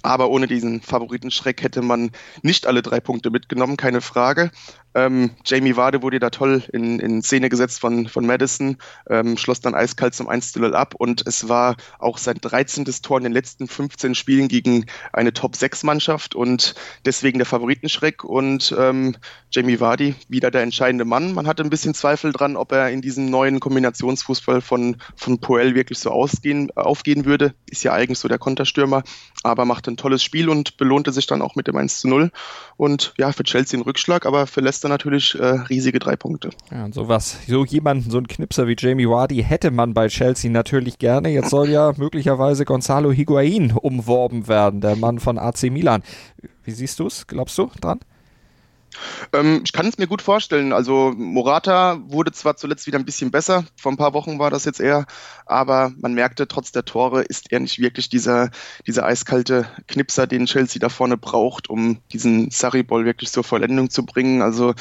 Aber 0.05 0.29
ohne 0.29 0.47
diesen 0.47 0.83
Favoritenschreck 0.83 1.63
hätte 1.63 1.81
man 1.81 2.11
nicht 2.43 2.67
alle 2.67 2.83
drei 2.83 3.01
Punkte 3.01 3.31
mitgenommen, 3.31 3.79
keine 3.79 4.03
Frage. 4.03 4.51
Ähm, 4.95 5.31
Jamie 5.47 5.77
Wade 5.77 6.03
wurde 6.03 6.21
da 6.21 6.29
toll 6.29 6.63
in, 6.73 7.01
in 7.01 7.23
Szene 7.23 7.49
gesetzt 7.49 7.81
von, 7.81 8.07
von 8.07 8.27
Madison, 8.27 8.77
ähm, 9.09 9.39
schloss 9.39 9.61
dann 9.61 9.75
eiskalt 9.75 10.15
zum 10.15 10.29
1-0 10.29 10.73
ab 10.73 10.95
und 10.95 11.27
es 11.27 11.49
war 11.49 11.77
auch 11.99 12.19
sein 12.19 12.37
13. 12.41 12.85
Tor 12.85 13.17
in 13.17 13.25
den 13.25 13.33
letzten 13.33 13.67
15 13.67 14.15
Spielen 14.15 14.49
gegen 14.49 14.85
eine 15.13 15.33
Top-6-Mannschaft 15.33 16.35
und 16.35 16.75
deswegen 17.07 17.39
der 17.39 17.47
Favoritenschreck 17.47 18.25
und 18.25 18.75
ähm, 18.79 19.17
Jamie 19.51 19.81
Vardy 19.81 20.15
wieder 20.29 20.51
der 20.51 20.63
entscheidende 20.63 21.07
Mann. 21.07 21.33
Man 21.33 21.47
hatte 21.47 21.65
ein 21.65 21.71
bisschen 21.71 21.95
Zweifel 21.95 22.33
dran, 22.33 22.57
ob 22.57 22.73
er 22.73 22.91
in 22.91 23.01
diesem 23.01 23.31
neuen 23.31 23.59
Kombinationsfußball 23.59 24.61
von, 24.61 24.97
von 25.17 25.41
Poel 25.41 25.75
wirklich 25.75 25.99
so 25.99 26.11
ausgehen, 26.11 26.71
aufgehen 26.77 27.25
würde. 27.25 27.55
Ist 27.71 27.85
ja 27.85 27.95
eigentlich 27.95 28.19
so 28.19 28.29
der 28.29 28.39
Konterstürmer, 28.39 29.03
aber 29.43 29.65
machte 29.65 29.94
ein 29.95 29.97
tolles 29.97 30.23
Spiel 30.23 30.49
und 30.49 30.77
belohnte 30.77 31.13
sich 31.13 31.27
dann 31.27 31.43
auch 31.43 31.55
mit 31.55 31.67
dem 31.67 31.77
1 31.77 32.05
0. 32.05 32.31
Und 32.77 33.15
ja, 33.19 33.33
für 33.33 33.45
Chelsea 33.45 33.79
ein 33.79 33.83
Rückschlag, 33.83 34.27
aber 34.27 34.47
für 34.47 34.61
Leicester 34.61 34.89
natürlich 34.89 35.35
äh, 35.39 35.45
riesige 35.45 35.99
drei 35.99 36.17
Punkte. 36.17 36.51
Ja, 36.71 36.85
und 36.85 36.95
sowas, 36.95 37.39
so 37.47 37.65
jemanden, 37.65 38.11
so 38.11 38.19
ein 38.19 38.29
Knipser 38.29 38.67
wie 38.67 38.77
Jamie 38.79 39.09
Wardy 39.09 39.43
hätte 39.43 39.71
man 39.71 39.95
bei 39.95 40.09
Chelsea 40.09 40.51
natürlich 40.51 40.99
gerne. 40.99 41.29
Jetzt 41.31 41.51
soll 41.51 41.71
ja 41.71 41.93
möglicherweise 41.97 42.65
Gonzalo 42.65 43.13
Higuain 43.13 43.73
umworben 43.73 44.49
werden, 44.49 44.81
der 44.81 44.97
Mann 44.97 45.19
von 45.19 45.39
AC 45.39 45.65
Milan. 45.65 46.03
Wie 46.65 46.73
siehst 46.73 46.99
du 46.99 47.07
es? 47.07 47.27
Glaubst 47.27 47.57
du 47.59 47.71
dran? 47.81 48.01
Ähm, 49.33 49.63
ich 49.65 49.73
kann 49.73 49.87
es 49.87 49.99
mir 49.99 50.07
gut 50.07 50.23
vorstellen. 50.23 50.73
Also 50.73 51.13
Morata 51.17 51.99
wurde 52.07 52.33
zwar 52.33 52.57
zuletzt 52.57 52.87
wieder 52.87 52.99
ein 52.99 53.05
bisschen 53.05 53.31
besser, 53.31 53.65
vor 53.77 53.93
ein 53.93 53.97
paar 53.97 54.15
Wochen 54.15 54.39
war 54.39 54.51
das 54.51 54.65
jetzt 54.65 54.81
eher, 54.81 55.07
aber 55.47 55.93
man 55.99 56.15
merkte, 56.15 56.49
trotz 56.49 56.73
der 56.73 56.85
Tore 56.85 57.23
ist 57.23 57.53
er 57.53 57.61
nicht 57.61 57.79
wirklich 57.79 58.09
dieser, 58.09 58.51
dieser 58.87 59.05
eiskalte 59.05 59.67
Knipser, 59.87 60.27
den 60.27 60.47
Chelsea 60.47 60.81
da 60.81 60.89
vorne 60.89 61.17
braucht, 61.17 61.69
um 61.71 61.99
diesen 62.13 62.51
Sarri-Ball 62.51 63.05
wirklich 63.05 63.31
zur 63.31 63.45
Vollendung 63.45 63.91
zu 63.91 64.05
bringen. 64.05 64.43
Also 64.43 64.75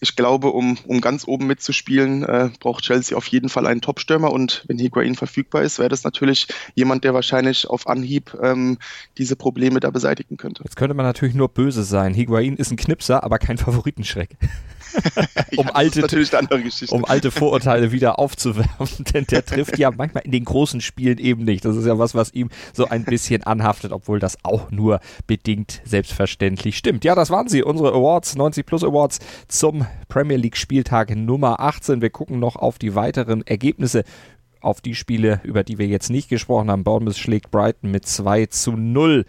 ich 0.00 0.14
glaube, 0.14 0.48
um, 0.48 0.76
um 0.86 1.00
ganz 1.00 1.26
oben 1.26 1.46
mitzuspielen, 1.46 2.22
äh, 2.22 2.50
braucht 2.60 2.84
Chelsea 2.84 3.16
auf 3.16 3.26
jeden 3.28 3.48
Fall 3.48 3.66
einen 3.66 3.80
Top-Stürmer 3.80 4.30
und 4.30 4.64
wenn 4.68 4.78
Higuain 4.78 5.14
verfügbar 5.14 5.62
ist, 5.62 5.78
wäre 5.78 5.88
das 5.88 6.04
natürlich 6.04 6.48
jemand, 6.74 7.04
der 7.04 7.14
wahrscheinlich 7.14 7.68
auf 7.68 7.86
Anhieb 7.86 8.36
ähm, 8.42 8.78
diese 9.16 9.36
Probleme 9.36 9.80
da 9.80 9.90
beseitigen 9.90 10.36
könnte. 10.36 10.62
Jetzt 10.64 10.76
könnte 10.76 10.94
man 10.94 11.06
natürlich 11.06 11.34
nur 11.34 11.48
böse 11.48 11.82
sein. 11.82 12.12
Higuain 12.12 12.56
ist 12.56 12.70
ein 12.70 12.76
Knipser, 12.76 13.24
aber 13.24 13.38
kein 13.38 13.56
Favoritenschreck. 13.56 14.36
um, 15.56 15.66
ja, 15.66 15.74
alte, 15.74 16.06
um 16.90 17.04
alte 17.04 17.30
Vorurteile 17.30 17.92
wieder 17.92 18.18
aufzuwärmen, 18.18 18.88
denn 19.14 19.26
der 19.26 19.44
trifft 19.44 19.78
ja 19.78 19.90
manchmal 19.96 20.24
in 20.24 20.32
den 20.32 20.44
großen 20.44 20.80
Spielen 20.80 21.18
eben 21.18 21.44
nicht. 21.44 21.64
Das 21.64 21.76
ist 21.76 21.86
ja 21.86 21.98
was, 21.98 22.14
was 22.14 22.32
ihm 22.32 22.50
so 22.72 22.88
ein 22.88 23.04
bisschen 23.04 23.42
anhaftet, 23.42 23.92
obwohl 23.92 24.18
das 24.18 24.38
auch 24.44 24.70
nur 24.70 25.00
bedingt 25.26 25.80
selbstverständlich 25.84 26.76
stimmt. 26.76 27.04
Ja, 27.04 27.14
das 27.14 27.30
waren 27.30 27.48
sie, 27.48 27.62
unsere 27.62 27.90
Awards, 27.90 28.36
90 28.36 28.66
Plus 28.66 28.84
Awards 28.84 29.18
zum 29.48 29.86
Premier 30.08 30.36
League 30.36 30.56
Spieltag 30.56 31.14
Nummer 31.14 31.60
18. 31.60 32.00
Wir 32.00 32.10
gucken 32.10 32.38
noch 32.38 32.56
auf 32.56 32.78
die 32.78 32.94
weiteren 32.94 33.46
Ergebnisse 33.46 34.04
auf 34.60 34.80
die 34.80 34.94
Spiele, 34.94 35.40
über 35.44 35.62
die 35.62 35.78
wir 35.78 35.86
jetzt 35.86 36.10
nicht 36.10 36.28
gesprochen 36.28 36.70
haben. 36.70 36.82
Bournemouth 36.82 37.16
schlägt 37.16 37.50
Brighton 37.50 37.90
mit 37.90 38.06
2 38.06 38.46
zu 38.46 38.72
0. 38.72 39.24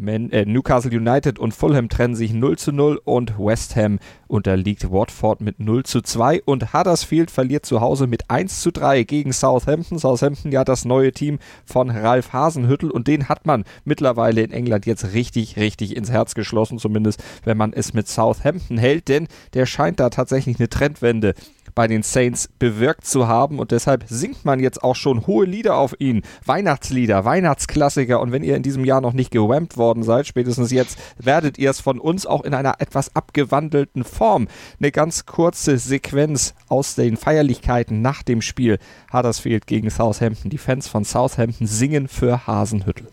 Man, 0.00 0.30
äh, 0.30 0.44
Newcastle 0.46 0.96
United 0.96 1.40
und 1.40 1.52
Fulham 1.52 1.88
trennen 1.88 2.14
sich 2.14 2.32
0 2.32 2.56
zu 2.56 2.70
0 2.70 3.00
und 3.04 3.36
West 3.36 3.74
Ham 3.74 3.98
unterliegt 4.28 4.92
Watford 4.92 5.40
mit 5.40 5.58
0 5.58 5.82
zu 5.82 6.02
2 6.02 6.42
und 6.44 6.72
Huddersfield 6.72 7.32
verliert 7.32 7.66
zu 7.66 7.80
Hause 7.80 8.06
mit 8.06 8.30
1 8.30 8.60
zu 8.60 8.70
3 8.70 9.02
gegen 9.02 9.32
Southampton. 9.32 9.98
Southampton 9.98 10.52
ja 10.52 10.62
das 10.62 10.84
neue 10.84 11.10
Team 11.10 11.40
von 11.64 11.90
Ralf 11.90 12.32
Hasenhüttel 12.32 12.92
und 12.92 13.08
den 13.08 13.28
hat 13.28 13.44
man 13.44 13.64
mittlerweile 13.84 14.42
in 14.42 14.52
England 14.52 14.86
jetzt 14.86 15.14
richtig, 15.14 15.56
richtig 15.56 15.96
ins 15.96 16.12
Herz 16.12 16.36
geschlossen, 16.36 16.78
zumindest 16.78 17.20
wenn 17.42 17.56
man 17.56 17.72
es 17.72 17.92
mit 17.92 18.06
Southampton 18.06 18.78
hält, 18.78 19.08
denn 19.08 19.26
der 19.54 19.66
scheint 19.66 19.98
da 19.98 20.10
tatsächlich 20.10 20.60
eine 20.60 20.68
Trendwende 20.68 21.34
bei 21.78 21.86
den 21.86 22.02
Saints 22.02 22.48
bewirkt 22.58 23.06
zu 23.06 23.28
haben 23.28 23.60
und 23.60 23.70
deshalb 23.70 24.02
singt 24.08 24.44
man 24.44 24.58
jetzt 24.58 24.82
auch 24.82 24.96
schon 24.96 25.28
hohe 25.28 25.46
Lieder 25.46 25.76
auf 25.76 25.94
ihn. 26.00 26.22
Weihnachtslieder, 26.44 27.24
Weihnachtsklassiker 27.24 28.18
und 28.18 28.32
wenn 28.32 28.42
ihr 28.42 28.56
in 28.56 28.64
diesem 28.64 28.84
Jahr 28.84 29.00
noch 29.00 29.12
nicht 29.12 29.30
gewampt 29.30 29.76
worden 29.76 30.02
seid, 30.02 30.26
spätestens 30.26 30.72
jetzt 30.72 30.98
werdet 31.18 31.56
ihr 31.56 31.70
es 31.70 31.78
von 31.78 32.00
uns 32.00 32.26
auch 32.26 32.42
in 32.42 32.52
einer 32.52 32.80
etwas 32.80 33.14
abgewandelten 33.14 34.02
Form. 34.02 34.48
Eine 34.80 34.90
ganz 34.90 35.24
kurze 35.24 35.78
Sequenz 35.78 36.54
aus 36.68 36.96
den 36.96 37.16
Feierlichkeiten 37.16 38.02
nach 38.02 38.24
dem 38.24 38.42
Spiel 38.42 38.80
Huddersfield 39.12 39.68
gegen 39.68 39.88
Southampton. 39.88 40.50
Die 40.50 40.58
Fans 40.58 40.88
von 40.88 41.04
Southampton 41.04 41.68
singen 41.68 42.08
für 42.08 42.48
Hasenhüttel. 42.48 43.06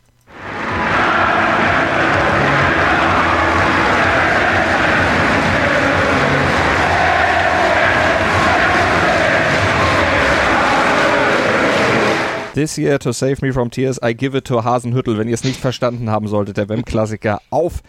This 12.55 12.77
year 12.77 12.97
to 12.99 13.11
save 13.11 13.41
me 13.41 13.51
from 13.51 13.69
tears, 13.69 13.99
I 14.01 14.13
give 14.13 14.33
it 14.33 14.45
to 14.45 14.63
Hasenhüttel. 14.63 15.17
Wenn 15.17 15.27
ihr 15.27 15.33
es 15.33 15.43
nicht 15.43 15.59
verstanden 15.59 16.09
haben 16.09 16.29
solltet, 16.29 16.55
der 16.55 16.69
WEM-Klassiker 16.69 17.41
auf 17.49 17.83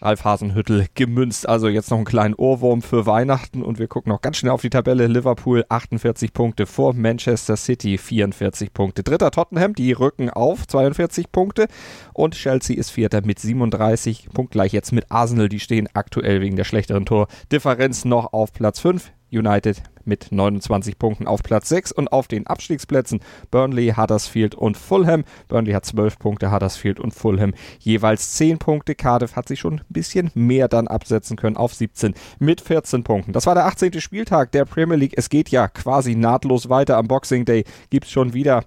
Ralf 0.00 0.24
Hasenhüttel 0.24 0.86
gemünzt. 0.94 1.46
Also 1.46 1.68
jetzt 1.68 1.90
noch 1.90 1.98
einen 1.98 2.06
kleinen 2.06 2.32
Ohrwurm 2.32 2.80
für 2.80 3.04
Weihnachten 3.04 3.62
und 3.62 3.78
wir 3.78 3.86
gucken 3.86 4.08
noch 4.10 4.22
ganz 4.22 4.38
schnell 4.38 4.52
auf 4.52 4.62
die 4.62 4.70
Tabelle. 4.70 5.08
Liverpool 5.08 5.66
48 5.68 6.32
Punkte 6.32 6.64
vor 6.64 6.94
Manchester 6.94 7.58
City 7.58 7.98
44 7.98 8.72
Punkte. 8.72 9.02
Dritter 9.02 9.30
Tottenham, 9.30 9.74
die 9.74 9.92
rücken 9.92 10.30
auf 10.30 10.66
42 10.66 11.30
Punkte 11.30 11.68
und 12.14 12.34
Chelsea 12.34 12.78
ist 12.78 12.88
Vierter 12.88 13.20
mit 13.26 13.38
37 13.38 14.30
punktgleich 14.32 14.72
jetzt 14.72 14.92
mit 14.92 15.10
Arsenal. 15.10 15.50
Die 15.50 15.60
stehen 15.60 15.86
aktuell 15.92 16.40
wegen 16.40 16.56
der 16.56 16.64
schlechteren 16.64 17.04
Tordifferenz 17.04 18.06
noch 18.06 18.32
auf 18.32 18.54
Platz 18.54 18.80
5. 18.80 19.12
United 19.30 19.82
mit 20.08 20.32
29 20.32 20.98
Punkten 20.98 21.28
auf 21.28 21.42
Platz 21.42 21.68
6 21.68 21.92
und 21.92 22.08
auf 22.08 22.26
den 22.26 22.46
Abstiegsplätzen 22.46 23.20
Burnley, 23.50 23.94
Huddersfield 23.96 24.54
und 24.56 24.76
Fulham. 24.76 25.24
Burnley 25.46 25.72
hat 25.72 25.84
12 25.84 26.18
Punkte, 26.18 26.50
Huddersfield 26.50 26.98
und 26.98 27.14
Fulham 27.14 27.54
jeweils 27.78 28.34
10 28.34 28.58
Punkte. 28.58 28.94
Cardiff 28.94 29.36
hat 29.36 29.46
sich 29.46 29.60
schon 29.60 29.74
ein 29.74 29.84
bisschen 29.88 30.30
mehr 30.34 30.66
dann 30.66 30.88
absetzen 30.88 31.36
können 31.36 31.56
auf 31.56 31.74
17 31.74 32.14
mit 32.40 32.60
14 32.60 33.04
Punkten. 33.04 33.32
Das 33.32 33.46
war 33.46 33.54
der 33.54 33.66
18. 33.66 34.00
Spieltag 34.00 34.50
der 34.52 34.64
Premier 34.64 34.96
League. 34.96 35.14
Es 35.16 35.28
geht 35.28 35.50
ja 35.50 35.68
quasi 35.68 36.16
nahtlos 36.16 36.68
weiter. 36.68 36.96
Am 36.96 37.06
Boxing 37.06 37.44
Day 37.44 37.64
gibt 37.90 38.06
es 38.06 38.10
schon 38.10 38.32
wieder 38.32 38.64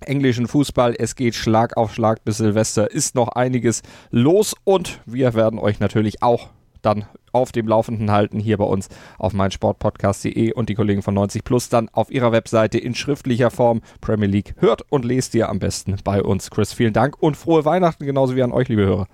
englischen 0.00 0.46
Fußball. 0.46 0.94
Es 0.98 1.14
geht 1.14 1.34
Schlag 1.34 1.76
auf 1.76 1.94
Schlag 1.94 2.24
bis 2.24 2.38
Silvester. 2.38 2.90
Ist 2.90 3.14
noch 3.14 3.28
einiges 3.28 3.82
los 4.10 4.54
und 4.64 5.00
wir 5.06 5.34
werden 5.34 5.58
euch 5.58 5.80
natürlich 5.80 6.22
auch 6.22 6.48
dann 6.82 7.04
auf 7.32 7.52
dem 7.52 7.68
Laufenden 7.68 8.10
halten 8.10 8.38
hier 8.38 8.56
bei 8.58 8.64
uns 8.64 8.88
auf 9.18 9.32
meinsportpodcast.de 9.32 10.52
und 10.52 10.68
die 10.68 10.74
Kollegen 10.74 11.02
von 11.02 11.14
90 11.14 11.44
Plus 11.44 11.68
dann 11.68 11.88
auf 11.90 12.10
ihrer 12.10 12.32
Webseite 12.32 12.78
in 12.78 12.94
schriftlicher 12.94 13.50
Form 13.50 13.80
Premier 14.00 14.28
League 14.28 14.54
hört 14.58 14.82
und 14.90 15.04
lest 15.04 15.34
ihr 15.34 15.48
am 15.48 15.58
besten 15.58 15.96
bei 16.04 16.22
uns. 16.22 16.50
Chris, 16.50 16.72
vielen 16.72 16.92
Dank 16.92 17.20
und 17.22 17.36
frohe 17.36 17.64
Weihnachten 17.64 18.04
genauso 18.04 18.36
wie 18.36 18.42
an 18.42 18.52
euch, 18.52 18.68
liebe 18.68 18.82
Hörer. 18.82 19.06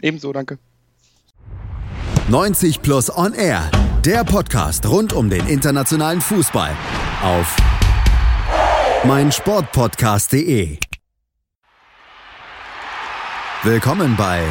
Ebenso, 0.00 0.32
danke. 0.32 0.58
90 2.28 2.82
Plus 2.82 3.16
On 3.16 3.34
Air, 3.34 3.70
der 4.04 4.24
Podcast 4.24 4.88
rund 4.88 5.12
um 5.12 5.28
den 5.28 5.46
internationalen 5.46 6.20
Fußball 6.20 6.70
auf 7.22 7.56
meinsportpodcast.de. 9.04 10.78
Willkommen 13.62 14.16
bei 14.16 14.42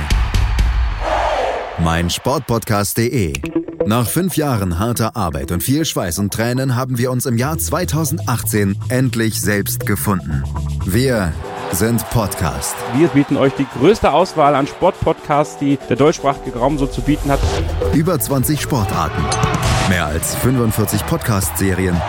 mein 1.82 2.10
Sportpodcast.de. 2.10 3.34
Nach 3.86 4.08
fünf 4.08 4.36
Jahren 4.36 4.80
harter 4.80 5.16
Arbeit 5.16 5.52
und 5.52 5.64
viel 5.64 5.86
Schweiß 5.86 6.20
und 6.20 6.34
Tränen 6.34 6.76
haben 6.76 6.98
wir 6.98 7.12
uns 7.12 7.26
im 7.26 7.38
Jahr 7.38 7.58
2018 7.58 8.78
endlich 8.90 9.40
selbst 9.40 9.86
gefunden. 9.86 10.44
Wir 10.86 11.34
sind 11.72 12.08
Podcast. 12.10 12.76
Wir 12.96 13.08
bieten 13.10 13.38
euch 13.38 13.54
die 13.54 13.66
größte 13.78 14.12
Auswahl 14.12 14.56
an 14.56 14.68
Sportpodcasts, 14.68 15.58
die 15.58 15.78
der 15.90 15.96
deutschsprachige 15.96 16.58
Raum 16.58 16.78
so 16.78 16.88
zu 16.88 17.02
bieten 17.02 17.32
hat. 17.32 17.40
Über 17.94 18.20
20 18.20 18.60
Sportarten, 18.60 19.24
mehr 19.90 20.06
als 20.06 20.36
45 20.36 21.06
Podcast-Serien, 21.06 22.00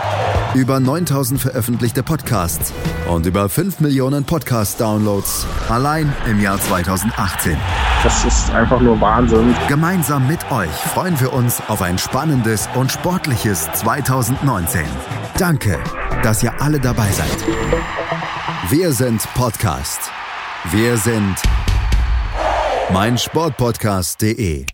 über 0.53 0.79
9000 0.79 1.39
veröffentlichte 1.39 2.03
Podcasts 2.03 2.73
und 3.07 3.25
über 3.25 3.47
5 3.47 3.79
Millionen 3.79 4.25
Podcast-Downloads 4.25 5.45
allein 5.69 6.13
im 6.27 6.41
Jahr 6.41 6.59
2018. 6.59 7.57
Das 8.03 8.25
ist 8.25 8.51
einfach 8.51 8.81
nur 8.81 8.99
Wahnsinn. 8.99 9.55
Gemeinsam 9.67 10.27
mit 10.27 10.51
euch 10.51 10.69
freuen 10.69 11.19
wir 11.19 11.33
uns 11.33 11.61
auf 11.67 11.81
ein 11.81 11.97
spannendes 11.97 12.67
und 12.75 12.91
sportliches 12.91 13.69
2019. 13.73 14.81
Danke, 15.37 15.79
dass 16.23 16.43
ihr 16.43 16.59
alle 16.61 16.79
dabei 16.79 17.09
seid. 17.11 17.37
Wir 18.69 18.91
sind 18.91 19.21
Podcast. 19.33 20.01
Wir 20.71 20.97
sind 20.97 21.35
meinsportpodcast.de. 22.91 24.65